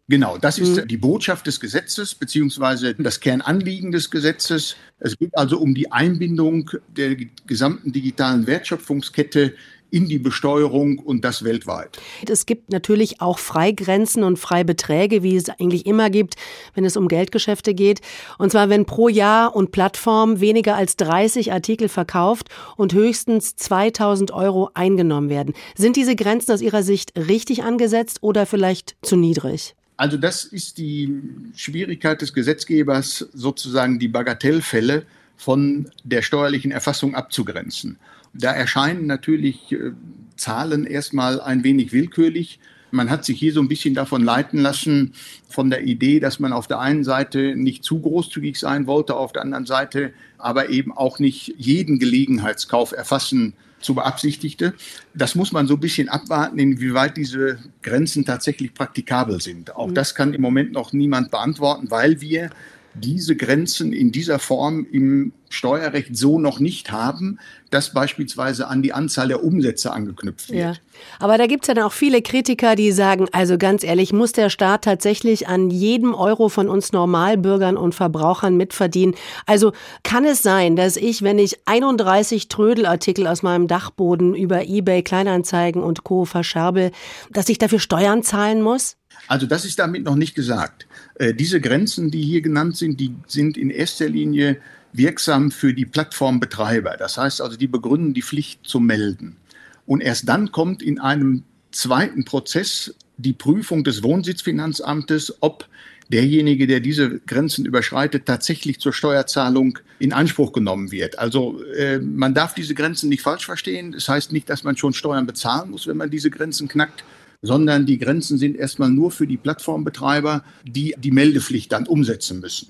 Genau, 0.09 0.37
das 0.37 0.59
ist 0.59 0.75
mhm. 0.75 0.87
die 0.87 0.97
Botschaft 0.97 1.47
des 1.47 1.59
Gesetzes 1.59 2.13
beziehungsweise 2.13 2.93
das 2.95 3.19
Kernanliegen 3.19 3.91
des 3.91 4.11
Gesetzes. 4.11 4.75
Es 4.99 5.17
geht 5.17 5.37
also 5.37 5.59
um 5.59 5.73
die 5.73 5.91
Einbindung 5.91 6.69
der 6.89 7.15
gesamten 7.47 7.93
digitalen 7.93 8.45
Wertschöpfungskette 8.45 9.53
in 9.93 10.07
die 10.07 10.17
Besteuerung 10.17 10.97
und 10.97 11.23
das 11.23 11.43
weltweit. 11.43 11.99
Es 12.27 12.47
gibt 12.47 12.71
natürlich 12.71 13.21
auch 13.21 13.37
Freigrenzen 13.37 14.23
und 14.23 14.39
Freibeträge, 14.39 15.21
wie 15.21 15.35
es 15.35 15.49
eigentlich 15.49 15.85
immer 15.85 16.09
gibt, 16.09 16.33
wenn 16.73 16.83
es 16.83 16.97
um 16.97 17.07
Geldgeschäfte 17.07 17.75
geht. 17.75 18.01
Und 18.39 18.51
zwar, 18.51 18.69
wenn 18.69 18.85
pro 18.85 19.07
Jahr 19.07 19.55
und 19.55 19.71
Plattform 19.71 20.39
weniger 20.39 20.75
als 20.75 20.95
30 20.95 21.53
Artikel 21.53 21.89
verkauft 21.89 22.49
und 22.75 22.93
höchstens 22.93 23.55
2000 23.55 24.31
Euro 24.31 24.71
eingenommen 24.73 25.29
werden. 25.29 25.53
Sind 25.75 25.95
diese 25.95 26.15
Grenzen 26.15 26.51
aus 26.51 26.61
Ihrer 26.61 26.81
Sicht 26.81 27.13
richtig 27.15 27.63
angesetzt 27.63 28.17
oder 28.21 28.47
vielleicht 28.47 28.95
zu 29.03 29.15
niedrig? 29.15 29.75
Also 29.95 30.17
das 30.17 30.43
ist 30.43 30.79
die 30.79 31.21
Schwierigkeit 31.55 32.19
des 32.19 32.33
Gesetzgebers, 32.33 33.29
sozusagen 33.31 33.99
die 33.99 34.07
Bagatellfälle 34.07 35.05
von 35.37 35.89
der 36.03 36.21
steuerlichen 36.21 36.71
Erfassung 36.71 37.15
abzugrenzen. 37.15 37.97
Da 38.33 38.51
erscheinen 38.51 39.05
natürlich 39.05 39.71
äh, 39.71 39.91
Zahlen 40.37 40.85
erstmal 40.85 41.39
ein 41.39 41.63
wenig 41.63 41.93
willkürlich. 41.93 42.59
Man 42.91 43.09
hat 43.09 43.25
sich 43.25 43.39
hier 43.39 43.53
so 43.53 43.61
ein 43.61 43.67
bisschen 43.67 43.95
davon 43.95 44.23
leiten 44.23 44.59
lassen, 44.59 45.13
von 45.47 45.69
der 45.69 45.83
Idee, 45.83 46.19
dass 46.19 46.39
man 46.39 46.53
auf 46.53 46.67
der 46.67 46.79
einen 46.79 47.03
Seite 47.03 47.55
nicht 47.55 47.83
zu 47.83 47.99
großzügig 47.99 48.59
sein 48.59 48.87
wollte, 48.87 49.15
auf 49.15 49.33
der 49.33 49.41
anderen 49.41 49.65
Seite 49.65 50.13
aber 50.37 50.69
eben 50.69 50.91
auch 50.91 51.19
nicht 51.19 51.55
jeden 51.57 51.99
Gelegenheitskauf 51.99 52.91
erfassen 52.91 53.53
zu 53.79 53.95
beabsichtigte. 53.95 54.73
Das 55.13 55.35
muss 55.35 55.51
man 55.51 55.67
so 55.67 55.75
ein 55.75 55.79
bisschen 55.79 56.09
abwarten, 56.09 56.59
inwieweit 56.59 57.17
diese 57.17 57.59
Grenzen 57.81 58.25
tatsächlich 58.25 58.73
praktikabel 58.73 59.41
sind. 59.41 59.75
Auch 59.75 59.87
mhm. 59.87 59.93
das 59.93 60.15
kann 60.15 60.33
im 60.33 60.41
Moment 60.41 60.71
noch 60.71 60.93
niemand 60.93 61.31
beantworten, 61.31 61.89
weil 61.91 62.21
wir 62.21 62.49
diese 62.95 63.35
Grenzen 63.35 63.93
in 63.93 64.11
dieser 64.11 64.39
Form 64.39 64.85
im 64.91 65.33
Steuerrecht 65.49 66.17
so 66.17 66.39
noch 66.39 66.59
nicht 66.59 66.91
haben, 66.91 67.39
dass 67.69 67.93
beispielsweise 67.93 68.67
an 68.67 68.81
die 68.81 68.93
Anzahl 68.93 69.27
der 69.27 69.43
Umsätze 69.43 69.91
angeknüpft 69.91 70.49
wird. 70.49 70.59
Ja. 70.59 70.73
Aber 71.19 71.37
da 71.37 71.47
gibt 71.47 71.63
es 71.63 71.67
ja 71.67 71.73
dann 71.73 71.85
auch 71.85 71.93
viele 71.93 72.21
Kritiker, 72.21 72.75
die 72.75 72.91
sagen, 72.91 73.27
also 73.31 73.57
ganz 73.57 73.83
ehrlich, 73.83 74.13
muss 74.13 74.31
der 74.31 74.49
Staat 74.49 74.83
tatsächlich 74.83 75.47
an 75.47 75.69
jedem 75.69 76.13
Euro 76.13 76.49
von 76.49 76.69
uns 76.69 76.91
Normalbürgern 76.91 77.77
und 77.77 77.93
Verbrauchern 77.93 78.57
mitverdienen? 78.57 79.15
Also 79.45 79.73
kann 80.03 80.25
es 80.25 80.43
sein, 80.43 80.75
dass 80.75 80.97
ich, 80.97 81.21
wenn 81.21 81.39
ich 81.39 81.59
31 81.65 82.47
Trödelartikel 82.47 83.27
aus 83.27 83.43
meinem 83.43 83.67
Dachboden 83.67 84.35
über 84.35 84.67
eBay, 84.67 85.03
Kleinanzeigen 85.03 85.83
und 85.83 86.03
Co. 86.03 86.25
verscherbel, 86.25 86.91
dass 87.31 87.49
ich 87.49 87.57
dafür 87.57 87.79
Steuern 87.79 88.23
zahlen 88.23 88.61
muss? 88.61 88.97
Also 89.27 89.45
das 89.45 89.65
ist 89.65 89.79
damit 89.79 90.03
noch 90.03 90.15
nicht 90.15 90.35
gesagt. 90.35 90.87
Äh, 91.15 91.33
diese 91.33 91.61
Grenzen, 91.61 92.11
die 92.11 92.21
hier 92.21 92.41
genannt 92.41 92.77
sind, 92.77 92.99
die 92.99 93.15
sind 93.27 93.57
in 93.57 93.69
erster 93.69 94.09
Linie 94.09 94.57
wirksam 94.91 95.51
für 95.51 95.73
die 95.73 95.85
Plattformbetreiber. 95.85 96.97
Das 96.97 97.17
heißt 97.17 97.41
also, 97.41 97.57
die 97.57 97.67
begründen 97.67 98.13
die 98.13 98.21
Pflicht 98.21 98.65
zu 98.65 98.79
melden. 98.79 99.37
Und 99.85 100.01
erst 100.01 100.29
dann 100.29 100.51
kommt 100.51 100.81
in 100.81 100.99
einem 100.99 101.43
zweiten 101.71 102.25
Prozess 102.25 102.95
die 103.17 103.33
Prüfung 103.33 103.83
des 103.83 104.03
Wohnsitzfinanzamtes, 104.03 105.37
ob 105.41 105.67
derjenige, 106.11 106.67
der 106.67 106.79
diese 106.79 107.19
Grenzen 107.19 107.65
überschreitet, 107.65 108.25
tatsächlich 108.25 108.79
zur 108.79 108.93
Steuerzahlung 108.93 109.79
in 109.99 110.13
Anspruch 110.13 110.51
genommen 110.51 110.91
wird. 110.91 111.17
Also 111.17 111.63
äh, 111.73 111.99
man 111.99 112.33
darf 112.33 112.53
diese 112.53 112.75
Grenzen 112.75 113.09
nicht 113.09 113.21
falsch 113.21 113.45
verstehen. 113.45 113.93
Das 113.93 114.09
heißt 114.09 114.31
nicht, 114.31 114.49
dass 114.49 114.63
man 114.63 114.77
schon 114.77 114.93
Steuern 114.93 115.25
bezahlen 115.25 115.71
muss, 115.71 115.87
wenn 115.87 115.97
man 115.97 116.09
diese 116.09 116.29
Grenzen 116.29 116.67
knackt, 116.67 117.03
sondern 117.43 117.85
die 117.85 117.99
Grenzen 117.99 118.39
sind 118.39 118.57
erstmal 118.57 118.89
nur 118.89 119.11
für 119.11 119.27
die 119.27 119.37
Plattformbetreiber, 119.37 120.43
die 120.65 120.95
die 120.97 121.11
Meldepflicht 121.11 121.71
dann 121.71 121.85
umsetzen 121.85 122.39
müssen. 122.39 122.69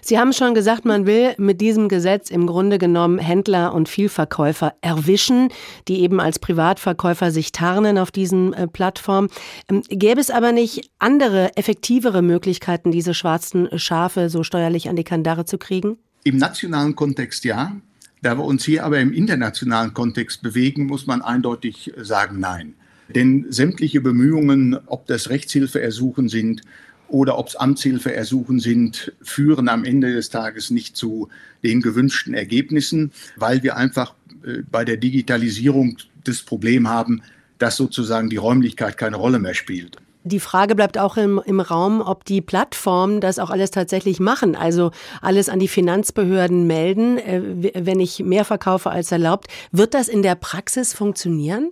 Sie 0.00 0.18
haben 0.18 0.32
schon 0.32 0.54
gesagt, 0.54 0.84
man 0.84 1.06
will 1.06 1.34
mit 1.38 1.60
diesem 1.60 1.88
Gesetz 1.88 2.30
im 2.30 2.46
Grunde 2.46 2.78
genommen 2.78 3.18
Händler 3.18 3.74
und 3.74 3.88
Vielverkäufer 3.88 4.74
erwischen, 4.80 5.48
die 5.88 6.00
eben 6.00 6.20
als 6.20 6.38
Privatverkäufer 6.38 7.32
sich 7.32 7.50
tarnen 7.50 7.98
auf 7.98 8.12
diesen 8.12 8.52
äh, 8.52 8.68
Plattformen. 8.68 9.28
Ähm, 9.68 9.82
gäbe 9.88 10.20
es 10.20 10.30
aber 10.30 10.52
nicht 10.52 10.88
andere, 11.00 11.56
effektivere 11.56 12.22
Möglichkeiten, 12.22 12.92
diese 12.92 13.14
schwarzen 13.14 13.68
Schafe 13.78 14.30
so 14.30 14.44
steuerlich 14.44 14.88
an 14.88 14.94
die 14.94 15.02
Kandare 15.02 15.44
zu 15.44 15.58
kriegen? 15.58 15.98
Im 16.22 16.36
nationalen 16.36 16.94
Kontext 16.94 17.44
ja. 17.44 17.76
Da 18.22 18.38
wir 18.38 18.44
uns 18.44 18.64
hier 18.64 18.84
aber 18.84 19.00
im 19.00 19.12
internationalen 19.12 19.92
Kontext 19.92 20.42
bewegen, 20.42 20.86
muss 20.86 21.06
man 21.06 21.22
eindeutig 21.22 21.92
sagen, 21.96 22.40
nein. 22.40 22.74
Denn 23.08 23.46
sämtliche 23.50 24.00
Bemühungen, 24.00 24.78
ob 24.86 25.06
das 25.06 25.30
Rechtshilfeersuchen 25.30 26.28
sind 26.28 26.62
oder 27.08 27.38
ob 27.38 27.48
es 27.48 27.56
Amtshilfeersuchen 27.56 28.58
sind, 28.58 29.12
führen 29.22 29.68
am 29.68 29.84
Ende 29.84 30.12
des 30.12 30.30
Tages 30.30 30.70
nicht 30.70 30.96
zu 30.96 31.28
den 31.62 31.80
gewünschten 31.80 32.34
Ergebnissen, 32.34 33.12
weil 33.36 33.62
wir 33.62 33.76
einfach 33.76 34.14
äh, 34.44 34.62
bei 34.70 34.84
der 34.84 34.96
Digitalisierung 34.96 35.98
das 36.24 36.42
Problem 36.42 36.88
haben, 36.88 37.22
dass 37.58 37.76
sozusagen 37.76 38.28
die 38.28 38.36
Räumlichkeit 38.36 38.98
keine 38.98 39.16
Rolle 39.16 39.38
mehr 39.38 39.54
spielt. 39.54 39.96
Die 40.24 40.40
Frage 40.40 40.74
bleibt 40.74 40.98
auch 40.98 41.16
im, 41.16 41.40
im 41.46 41.60
Raum, 41.60 42.00
ob 42.00 42.24
die 42.24 42.40
Plattformen 42.40 43.20
das 43.20 43.38
auch 43.38 43.50
alles 43.50 43.70
tatsächlich 43.70 44.18
machen. 44.18 44.56
Also 44.56 44.90
alles 45.22 45.48
an 45.48 45.60
die 45.60 45.68
Finanzbehörden 45.68 46.66
melden, 46.66 47.18
äh, 47.18 47.70
wenn 47.74 48.00
ich 48.00 48.18
mehr 48.18 48.44
verkaufe 48.44 48.90
als 48.90 49.12
erlaubt. 49.12 49.46
Wird 49.70 49.94
das 49.94 50.08
in 50.08 50.22
der 50.22 50.34
Praxis 50.34 50.92
funktionieren? 50.92 51.70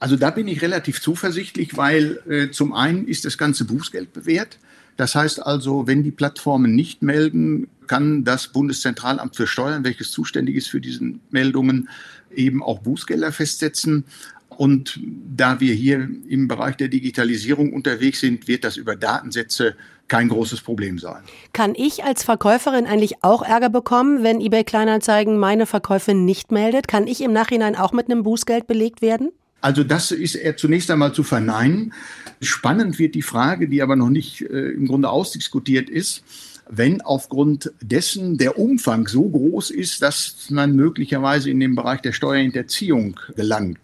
Also 0.00 0.16
da 0.16 0.30
bin 0.30 0.48
ich 0.48 0.62
relativ 0.62 1.00
zuversichtlich, 1.00 1.76
weil 1.76 2.20
äh, 2.28 2.50
zum 2.50 2.72
einen 2.72 3.06
ist 3.06 3.24
das 3.26 3.38
ganze 3.38 3.66
Bußgeld 3.66 4.12
bewährt. 4.12 4.58
Das 4.96 5.14
heißt 5.14 5.46
also, 5.46 5.86
wenn 5.86 6.02
die 6.02 6.10
Plattformen 6.10 6.74
nicht 6.74 7.02
melden, 7.02 7.68
kann 7.86 8.24
das 8.24 8.48
Bundeszentralamt 8.48 9.36
für 9.36 9.46
Steuern, 9.46 9.84
welches 9.84 10.10
zuständig 10.10 10.56
ist 10.56 10.68
für 10.68 10.80
diese 10.80 11.12
Meldungen, 11.30 11.88
eben 12.34 12.62
auch 12.62 12.80
Bußgelder 12.80 13.30
festsetzen. 13.30 14.04
Und 14.48 15.00
da 15.36 15.60
wir 15.60 15.74
hier 15.74 16.08
im 16.28 16.48
Bereich 16.48 16.76
der 16.76 16.88
Digitalisierung 16.88 17.72
unterwegs 17.72 18.20
sind, 18.20 18.48
wird 18.48 18.64
das 18.64 18.76
über 18.76 18.96
Datensätze 18.96 19.74
kein 20.08 20.28
großes 20.28 20.60
Problem 20.62 20.98
sein. 20.98 21.22
Kann 21.52 21.74
ich 21.74 22.04
als 22.04 22.24
Verkäuferin 22.24 22.86
eigentlich 22.86 23.22
auch 23.22 23.42
Ärger 23.42 23.70
bekommen, 23.70 24.22
wenn 24.22 24.40
eBay 24.40 24.64
Kleinanzeigen 24.64 25.38
meine 25.38 25.66
Verkäufe 25.66 26.14
nicht 26.14 26.52
meldet? 26.52 26.88
Kann 26.88 27.06
ich 27.06 27.20
im 27.20 27.32
Nachhinein 27.32 27.76
auch 27.76 27.92
mit 27.92 28.10
einem 28.10 28.22
Bußgeld 28.22 28.66
belegt 28.66 29.02
werden? 29.02 29.30
Also 29.60 29.84
das 29.84 30.10
ist 30.10 30.34
er 30.34 30.56
zunächst 30.56 30.90
einmal 30.90 31.12
zu 31.12 31.22
verneinen. 31.22 31.92
Spannend 32.40 32.98
wird 32.98 33.14
die 33.14 33.22
Frage, 33.22 33.68
die 33.68 33.82
aber 33.82 33.96
noch 33.96 34.10
nicht 34.10 34.42
äh, 34.42 34.70
im 34.70 34.86
Grunde 34.86 35.10
ausdiskutiert 35.10 35.90
ist, 35.90 36.22
wenn 36.68 37.00
aufgrund 37.02 37.72
dessen 37.80 38.38
der 38.38 38.58
Umfang 38.58 39.08
so 39.08 39.28
groß 39.28 39.70
ist, 39.70 40.02
dass 40.02 40.48
man 40.50 40.76
möglicherweise 40.76 41.50
in 41.50 41.60
den 41.60 41.74
Bereich 41.74 42.00
der 42.00 42.12
Steuerhinterziehung 42.12 43.18
gelangt, 43.34 43.80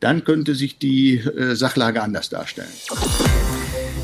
dann 0.00 0.24
könnte 0.24 0.54
sich 0.54 0.78
die 0.78 1.18
äh, 1.18 1.54
Sachlage 1.54 2.02
anders 2.02 2.28
darstellen. 2.28 2.68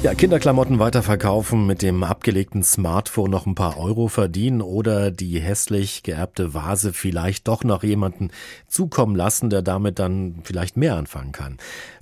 Ja, 0.02 0.14
Kinderklamotten 0.14 0.78
weiterverkaufen, 0.78 1.66
mit 1.66 1.83
dem 1.83 2.02
abgelegten 2.04 2.62
Smartphone 2.62 3.30
noch 3.30 3.45
ein 3.45 3.54
paar 3.54 3.76
Euro 3.76 4.09
verdienen 4.09 4.62
oder 4.62 5.11
die 5.11 5.38
hässlich 5.38 6.02
geerbte 6.02 6.54
Vase 6.54 6.95
vielleicht 6.95 7.49
doch 7.49 7.64
noch 7.64 7.83
jemanden 7.83 8.30
zukommen 8.66 9.14
lassen, 9.14 9.50
der 9.50 9.61
damit 9.61 9.99
dann 9.99 10.40
vielleicht 10.42 10.78
mehr 10.78 10.97
anfangen 10.97 11.33
kann. 11.33 11.59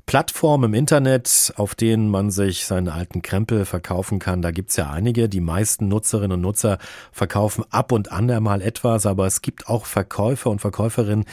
Plattformen 0.08 0.70
im 0.70 0.74
Internet, 0.74 1.52
auf 1.56 1.74
denen 1.74 2.08
man 2.08 2.30
sich 2.30 2.64
seinen 2.64 2.88
alten 2.88 3.20
Krempel 3.20 3.66
verkaufen 3.66 4.18
kann, 4.18 4.40
da 4.40 4.52
gibt's 4.52 4.76
ja 4.76 4.88
einige. 4.88 5.28
Die 5.28 5.42
meisten 5.42 5.86
Nutzerinnen 5.88 6.36
und 6.36 6.40
Nutzer 6.40 6.78
verkaufen 7.12 7.62
ab 7.68 7.92
und 7.92 8.10
an 8.10 8.30
einmal 8.30 8.62
etwas, 8.62 9.04
aber 9.04 9.26
es 9.26 9.42
gibt 9.42 9.68
auch 9.68 9.84
Verkäufer 9.84 10.48
und 10.48 10.62
Verkäuferinnen, 10.62 11.26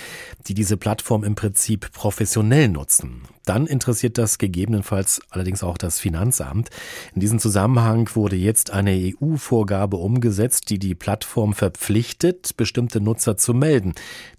die 0.47 0.55
diese 0.55 0.75
Plattform 0.75 1.23
im 1.23 1.35
Prinzip 1.35 1.89
professionell 1.93 2.67
nutzen. 2.67 3.21
Dann 3.45 3.65
interessiert 3.65 4.17
das 4.17 4.39
gegebenenfalls 4.39 5.21
allerdings 5.29 5.63
auch 5.63 5.77
das 5.77 5.99
Finanzamt. 6.01 6.69
In 7.13 7.21
diesem 7.21 7.39
Zusammenhang 7.39 8.09
wurde 8.13 8.35
jetzt 8.35 8.71
eine 8.71 8.91
EU-Vorgabe 8.91 9.95
umgesetzt, 9.95 10.69
die 10.69 10.79
die 10.79 10.95
Plattform 10.95 11.53
verpflichtet, 11.53 12.57
bestimmte 12.57 12.99
Nutzer 12.99 13.37
zu 13.37 13.53
melden. 13.53 13.93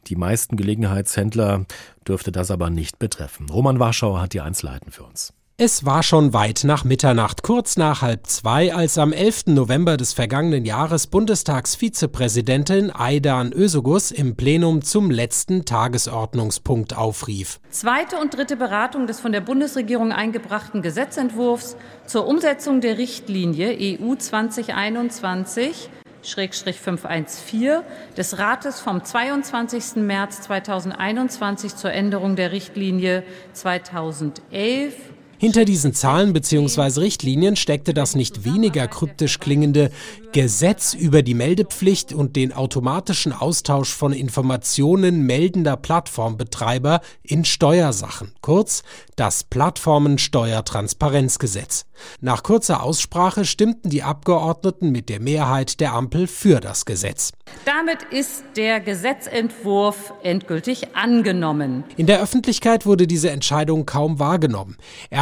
Die 0.08 0.16
meisten 0.16 0.56
Gelegenheitshändler 0.56 1.64
dürfte 2.08 2.32
das 2.32 2.50
aber 2.50 2.70
nicht 2.70 2.98
betreffen. 2.98 3.48
Roman 3.50 3.78
Warschauer 3.78 4.20
hat 4.20 4.32
die 4.32 4.40
Einzelheiten 4.40 4.90
für 4.90 5.04
uns. 5.04 5.32
Es 5.58 5.86
war 5.86 6.02
schon 6.02 6.34
weit 6.34 6.64
nach 6.64 6.84
Mitternacht, 6.84 7.42
kurz 7.42 7.78
nach 7.78 8.02
halb 8.02 8.26
zwei, 8.26 8.74
als 8.74 8.98
am 8.98 9.14
11. 9.14 9.46
November 9.46 9.96
des 9.96 10.12
vergangenen 10.12 10.66
Jahres 10.66 11.06
Bundestagsvizepräsidentin 11.06 12.92
Aidan 12.94 13.54
Özogus 13.54 14.10
im 14.10 14.36
Plenum 14.36 14.82
zum 14.82 15.10
letzten 15.10 15.64
Tagesordnungspunkt 15.64 16.94
aufrief. 16.94 17.58
Zweite 17.70 18.18
und 18.18 18.36
dritte 18.36 18.56
Beratung 18.56 19.06
des 19.06 19.18
von 19.18 19.32
der 19.32 19.40
Bundesregierung 19.40 20.12
eingebrachten 20.12 20.82
Gesetzentwurfs 20.82 21.78
zur 22.04 22.26
Umsetzung 22.26 22.82
der 22.82 22.98
Richtlinie 22.98 23.98
EU 23.98 24.14
2021 24.14 25.88
514 26.34 27.82
des 28.16 28.38
Rates 28.38 28.80
vom 28.80 29.04
22. 29.04 29.96
März 29.96 30.42
2021 30.42 31.76
zur 31.76 31.92
Änderung 31.92 32.36
der 32.36 32.52
Richtlinie 32.52 33.22
2011 33.52 34.94
hinter 35.38 35.64
diesen 35.64 35.94
Zahlen 35.94 36.32
bzw. 36.32 37.00
Richtlinien 37.00 37.56
steckte 37.56 37.94
das 37.94 38.14
nicht 38.14 38.44
weniger 38.44 38.86
kryptisch 38.88 39.40
klingende 39.40 39.90
Gesetz 40.32 40.94
über 40.94 41.22
die 41.22 41.34
Meldepflicht 41.34 42.12
und 42.12 42.36
den 42.36 42.52
automatischen 42.52 43.32
Austausch 43.32 43.94
von 43.94 44.12
Informationen 44.12 45.22
meldender 45.22 45.76
Plattformbetreiber 45.76 47.00
in 47.22 47.44
Steuersachen, 47.44 48.32
kurz 48.42 48.82
das 49.16 49.44
Plattformensteuertransparenzgesetz. 49.44 51.86
Nach 52.20 52.42
kurzer 52.42 52.82
Aussprache 52.82 53.44
stimmten 53.44 53.88
die 53.88 54.02
Abgeordneten 54.02 54.90
mit 54.90 55.08
der 55.08 55.20
Mehrheit 55.20 55.80
der 55.80 55.94
Ampel 55.94 56.26
für 56.26 56.60
das 56.60 56.84
Gesetz. 56.84 57.32
Damit 57.64 58.02
ist 58.10 58.44
der 58.56 58.80
Gesetzentwurf 58.80 60.12
endgültig 60.22 60.94
angenommen. 60.94 61.84
In 61.96 62.06
der 62.06 62.20
Öffentlichkeit 62.20 62.84
wurde 62.84 63.06
diese 63.06 63.30
Entscheidung 63.30 63.86
kaum 63.86 64.18
wahrgenommen. 64.18 64.76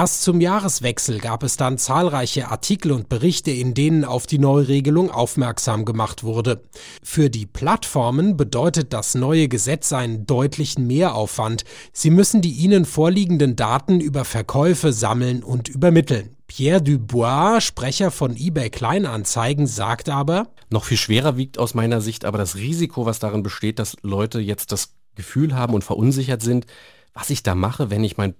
Erst 0.04 0.22
zum 0.22 0.42
Jahreswechsel 0.42 1.18
gab 1.18 1.42
es 1.42 1.56
dann 1.56 1.78
zahlreiche 1.78 2.50
Artikel 2.50 2.92
und 2.92 3.08
Berichte, 3.08 3.50
in 3.50 3.72
denen 3.72 4.04
auf 4.04 4.26
die 4.26 4.38
Neuregelung 4.38 5.10
aufmerksam 5.10 5.86
gemacht 5.86 6.24
wurde. 6.24 6.60
Für 7.02 7.30
die 7.30 7.46
Plattformen 7.46 8.36
bedeutet 8.36 8.92
das 8.92 9.14
neue 9.14 9.48
Gesetz 9.48 9.94
einen 9.94 10.26
deutlichen 10.26 10.86
Mehraufwand. 10.86 11.64
Sie 11.94 12.10
müssen 12.10 12.42
die 12.42 12.52
ihnen 12.52 12.84
vorliegenden 12.84 13.56
Daten 13.56 13.98
über 13.98 14.26
Verkäufe 14.26 14.92
sammeln 14.92 15.42
und 15.42 15.70
übermitteln. 15.70 16.36
Pierre 16.48 16.82
Dubois, 16.82 17.62
Sprecher 17.62 18.10
von 18.10 18.36
eBay 18.36 18.68
Kleinanzeigen, 18.68 19.66
sagt 19.66 20.10
aber, 20.10 20.48
noch 20.68 20.84
viel 20.84 20.98
schwerer 20.98 21.38
wiegt 21.38 21.58
aus 21.58 21.72
meiner 21.72 22.02
Sicht 22.02 22.26
aber 22.26 22.36
das 22.36 22.56
Risiko, 22.56 23.06
was 23.06 23.20
darin 23.20 23.42
besteht, 23.42 23.78
dass 23.78 23.96
Leute 24.02 24.38
jetzt 24.40 24.70
das 24.70 24.90
Gefühl 25.14 25.54
haben 25.54 25.72
und 25.72 25.82
verunsichert 25.82 26.42
sind, 26.42 26.66
was 27.14 27.30
ich 27.30 27.42
da 27.42 27.54
mache, 27.54 27.88
wenn 27.88 28.04
ich 28.04 28.18
mein 28.18 28.34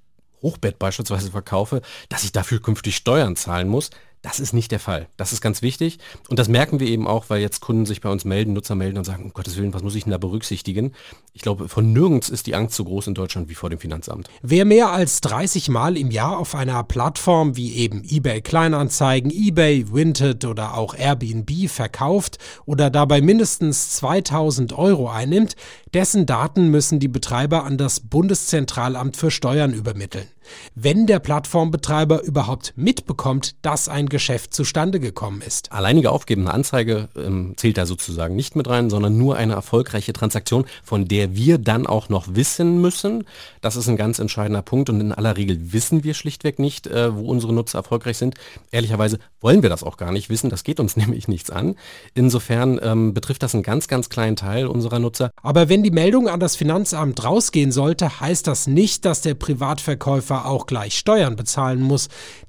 Hochbett 0.44 0.78
beispielsweise 0.78 1.32
verkaufe, 1.32 1.82
dass 2.08 2.22
ich 2.22 2.30
dafür 2.30 2.62
künftig 2.62 2.94
Steuern 2.94 3.34
zahlen 3.34 3.66
muss. 3.66 3.90
Das 4.24 4.40
ist 4.40 4.54
nicht 4.54 4.72
der 4.72 4.80
Fall. 4.80 5.06
Das 5.18 5.34
ist 5.34 5.42
ganz 5.42 5.60
wichtig. 5.60 5.98
Und 6.30 6.38
das 6.38 6.48
merken 6.48 6.80
wir 6.80 6.86
eben 6.86 7.06
auch, 7.06 7.26
weil 7.28 7.42
jetzt 7.42 7.60
Kunden 7.60 7.84
sich 7.84 8.00
bei 8.00 8.08
uns 8.08 8.24
melden, 8.24 8.54
Nutzer 8.54 8.74
melden 8.74 8.96
und 8.96 9.04
sagen, 9.04 9.24
um 9.24 9.34
Gottes 9.34 9.58
Willen, 9.58 9.74
was 9.74 9.82
muss 9.82 9.94
ich 9.94 10.04
denn 10.04 10.12
da 10.12 10.16
berücksichtigen? 10.16 10.92
Ich 11.34 11.42
glaube, 11.42 11.68
von 11.68 11.92
nirgends 11.92 12.30
ist 12.30 12.46
die 12.46 12.54
Angst 12.54 12.74
so 12.74 12.84
groß 12.84 13.08
in 13.08 13.14
Deutschland 13.14 13.50
wie 13.50 13.54
vor 13.54 13.68
dem 13.68 13.78
Finanzamt. 13.78 14.30
Wer 14.40 14.64
mehr 14.64 14.88
als 14.88 15.20
30 15.20 15.68
Mal 15.68 15.98
im 15.98 16.10
Jahr 16.10 16.38
auf 16.38 16.54
einer 16.54 16.82
Plattform 16.84 17.54
wie 17.58 17.74
eben 17.74 18.02
eBay 18.02 18.40
Kleinanzeigen, 18.40 19.30
eBay, 19.30 19.92
Vinted 19.92 20.46
oder 20.46 20.74
auch 20.78 20.94
Airbnb 20.94 21.68
verkauft 21.68 22.38
oder 22.64 22.88
dabei 22.88 23.20
mindestens 23.20 23.90
2000 23.90 24.72
Euro 24.72 25.10
einnimmt, 25.10 25.54
dessen 25.92 26.24
Daten 26.24 26.70
müssen 26.70 26.98
die 26.98 27.08
Betreiber 27.08 27.64
an 27.64 27.76
das 27.76 28.00
Bundeszentralamt 28.00 29.18
für 29.18 29.30
Steuern 29.30 29.74
übermitteln. 29.74 30.28
Wenn 30.74 31.06
der 31.06 31.18
Plattformbetreiber 31.18 32.22
überhaupt 32.22 32.72
mitbekommt, 32.76 33.56
dass 33.62 33.88
ein 33.88 34.08
Geschäft 34.08 34.54
zustande 34.54 35.00
gekommen 35.00 35.42
ist. 35.42 35.72
Alleinige 35.72 36.10
aufgebende 36.10 36.52
Anzeige 36.52 37.08
ähm, 37.16 37.54
zählt 37.56 37.78
da 37.78 37.86
sozusagen 37.86 38.36
nicht 38.36 38.56
mit 38.56 38.68
rein, 38.68 38.90
sondern 38.90 39.16
nur 39.16 39.36
eine 39.36 39.54
erfolgreiche 39.54 40.12
Transaktion, 40.12 40.64
von 40.82 41.06
der 41.06 41.34
wir 41.34 41.58
dann 41.58 41.86
auch 41.86 42.08
noch 42.08 42.34
wissen 42.34 42.80
müssen. 42.80 43.24
Das 43.60 43.76
ist 43.76 43.88
ein 43.88 43.96
ganz 43.96 44.18
entscheidender 44.18 44.62
Punkt 44.62 44.90
und 44.90 45.00
in 45.00 45.12
aller 45.12 45.36
Regel 45.36 45.72
wissen 45.72 46.04
wir 46.04 46.14
schlichtweg 46.14 46.58
nicht, 46.58 46.86
äh, 46.86 47.14
wo 47.14 47.22
unsere 47.22 47.52
Nutzer 47.52 47.78
erfolgreich 47.78 48.18
sind. 48.18 48.34
Ehrlicherweise 48.70 49.18
wollen 49.40 49.62
wir 49.62 49.70
das 49.70 49.82
auch 49.82 49.96
gar 49.96 50.12
nicht 50.12 50.30
wissen, 50.30 50.50
das 50.50 50.64
geht 50.64 50.80
uns 50.80 50.96
nämlich 50.96 51.28
nichts 51.28 51.50
an. 51.50 51.76
Insofern 52.14 52.80
ähm, 52.82 53.14
betrifft 53.14 53.42
das 53.42 53.54
einen 53.54 53.62
ganz, 53.62 53.88
ganz 53.88 54.08
kleinen 54.08 54.36
Teil 54.36 54.66
unserer 54.66 54.98
Nutzer. 54.98 55.30
Aber 55.42 55.68
wenn 55.68 55.82
die 55.82 55.90
Meldung 55.90 56.28
an 56.28 56.40
das 56.40 56.56
Finanzamt 56.56 57.22
rausgehen 57.24 57.72
sollte, 57.72 58.20
heißt 58.20 58.46
das 58.46 58.66
nicht, 58.66 59.04
dass 59.04 59.20
der 59.20 59.34
Privatverkäufer 59.34 60.33
Verkäufer 60.34 60.46
auch 60.46 60.66
gleich 60.66 60.98
Steuern 60.98 61.36
bezahlen 61.36 61.80
muss, 61.80 62.08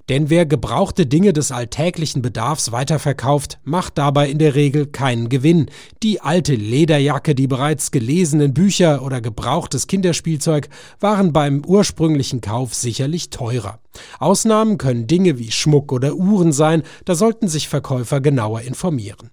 denn 0.09 0.29
wer 0.29 0.45
gebrauchte 0.45 1.05
Dinge 1.05 1.33
des 1.33 1.51
alltäglichen 1.51 2.21
Bedarfs 2.21 2.71
weiterverkauft, 2.71 3.59
macht 3.63 3.97
dabei 3.97 4.29
in 4.29 4.37
der 4.37 4.55
Regel 4.55 4.85
keinen 4.85 5.29
Gewinn. 5.29 5.67
Die 6.03 6.21
alte 6.21 6.53
Lederjacke, 6.55 7.33
die 7.35 7.47
bereits 7.47 7.91
gelesenen 7.91 8.53
Bücher 8.53 9.01
oder 9.03 9.21
gebrauchtes 9.21 9.87
Kinderspielzeug 9.87 10.69
waren 10.99 11.33
beim 11.33 11.63
ursprünglichen 11.65 12.41
Kauf 12.41 12.73
sicherlich 12.73 13.29
teurer. 13.29 13.79
Ausnahmen 14.19 14.77
können 14.77 15.07
Dinge 15.07 15.39
wie 15.39 15.51
Schmuck 15.51 15.91
oder 15.91 16.15
Uhren 16.15 16.51
sein, 16.51 16.83
da 17.05 17.15
sollten 17.15 17.47
sich 17.47 17.67
Verkäufer 17.67 18.21
genauer 18.21 18.61
informieren. 18.61 19.31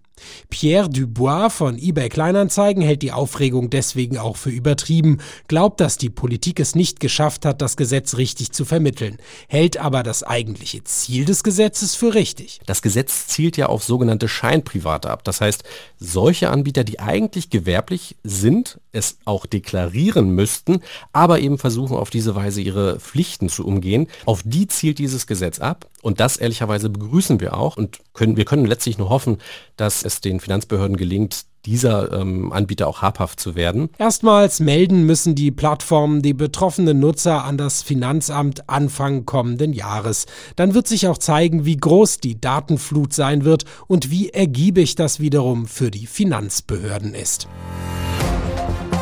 Pierre 0.50 0.88
Dubois 0.88 1.50
von 1.50 1.78
eBay 1.78 2.08
Kleinanzeigen 2.08 2.82
hält 2.82 3.02
die 3.02 3.12
Aufregung 3.12 3.70
deswegen 3.70 4.18
auch 4.18 4.36
für 4.36 4.50
übertrieben, 4.50 5.18
glaubt, 5.48 5.80
dass 5.80 5.98
die 5.98 6.10
Politik 6.10 6.60
es 6.60 6.74
nicht 6.74 7.00
geschafft 7.00 7.44
hat, 7.44 7.62
das 7.62 7.76
Gesetz 7.76 8.16
richtig 8.16 8.52
zu 8.52 8.64
vermitteln, 8.64 9.18
hält 9.48 9.76
aber 9.76 10.02
das 10.02 10.22
eigentliche 10.22 10.84
Ziel 10.84 11.24
des 11.24 11.42
Gesetzes 11.42 11.94
für 11.94 12.14
richtig. 12.14 12.60
Das 12.66 12.82
Gesetz 12.82 13.26
zielt 13.26 13.56
ja 13.56 13.66
auf 13.66 13.84
sogenannte 13.84 14.28
Scheinprivate 14.28 15.10
ab. 15.10 15.24
Das 15.24 15.40
heißt, 15.40 15.64
solche 15.98 16.50
Anbieter, 16.50 16.84
die 16.84 17.00
eigentlich 17.00 17.50
gewerblich 17.50 18.16
sind, 18.22 18.80
es 18.92 19.18
auch 19.24 19.46
deklarieren 19.46 20.30
müssten, 20.30 20.80
aber 21.12 21.40
eben 21.40 21.58
versuchen 21.58 21.96
auf 21.96 22.10
diese 22.10 22.34
Weise 22.34 22.60
ihre 22.60 23.00
Pflichten 23.00 23.48
zu 23.48 23.66
umgehen, 23.66 24.08
auf 24.26 24.42
die 24.44 24.66
zielt 24.66 24.98
dieses 24.98 25.26
Gesetz 25.26 25.58
ab. 25.58 25.88
Und 26.02 26.20
das 26.20 26.36
ehrlicherweise 26.36 26.90
begrüßen 26.90 27.40
wir 27.40 27.56
auch 27.56 27.76
und 27.76 28.00
können, 28.12 28.36
wir 28.36 28.44
können 28.44 28.66
letztlich 28.66 28.98
nur 28.98 29.08
hoffen, 29.08 29.38
dass 29.76 30.04
es 30.04 30.20
den 30.20 30.40
Finanzbehörden 30.40 30.96
gelingt, 30.96 31.44
dieser 31.64 32.12
ähm, 32.12 32.52
Anbieter 32.52 32.88
auch 32.88 33.02
habhaft 33.02 33.38
zu 33.38 33.54
werden. 33.54 33.90
Erstmals 33.98 34.60
melden 34.60 35.04
müssen 35.04 35.34
die 35.34 35.50
Plattformen 35.50 36.22
die 36.22 36.34
betroffenen 36.34 36.98
Nutzer 36.98 37.44
an 37.44 37.56
das 37.56 37.82
Finanzamt 37.82 38.68
Anfang 38.68 39.26
kommenden 39.26 39.72
Jahres. 39.72 40.26
Dann 40.56 40.74
wird 40.74 40.88
sich 40.88 41.06
auch 41.06 41.18
zeigen, 41.18 41.64
wie 41.64 41.76
groß 41.76 42.18
die 42.18 42.40
Datenflut 42.40 43.12
sein 43.12 43.44
wird 43.44 43.64
und 43.86 44.10
wie 44.10 44.30
ergiebig 44.30 44.96
das 44.96 45.20
wiederum 45.20 45.66
für 45.66 45.90
die 45.90 46.06
Finanzbehörden 46.06 47.14
ist. 47.14 47.46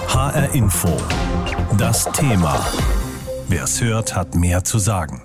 HR 0.08 0.54
Info. 0.54 0.96
Das 1.78 2.04
Thema. 2.12 2.66
Wer 3.48 3.64
es 3.64 3.80
hört, 3.80 4.14
hat 4.14 4.34
mehr 4.34 4.64
zu 4.64 4.78
sagen. 4.78 5.22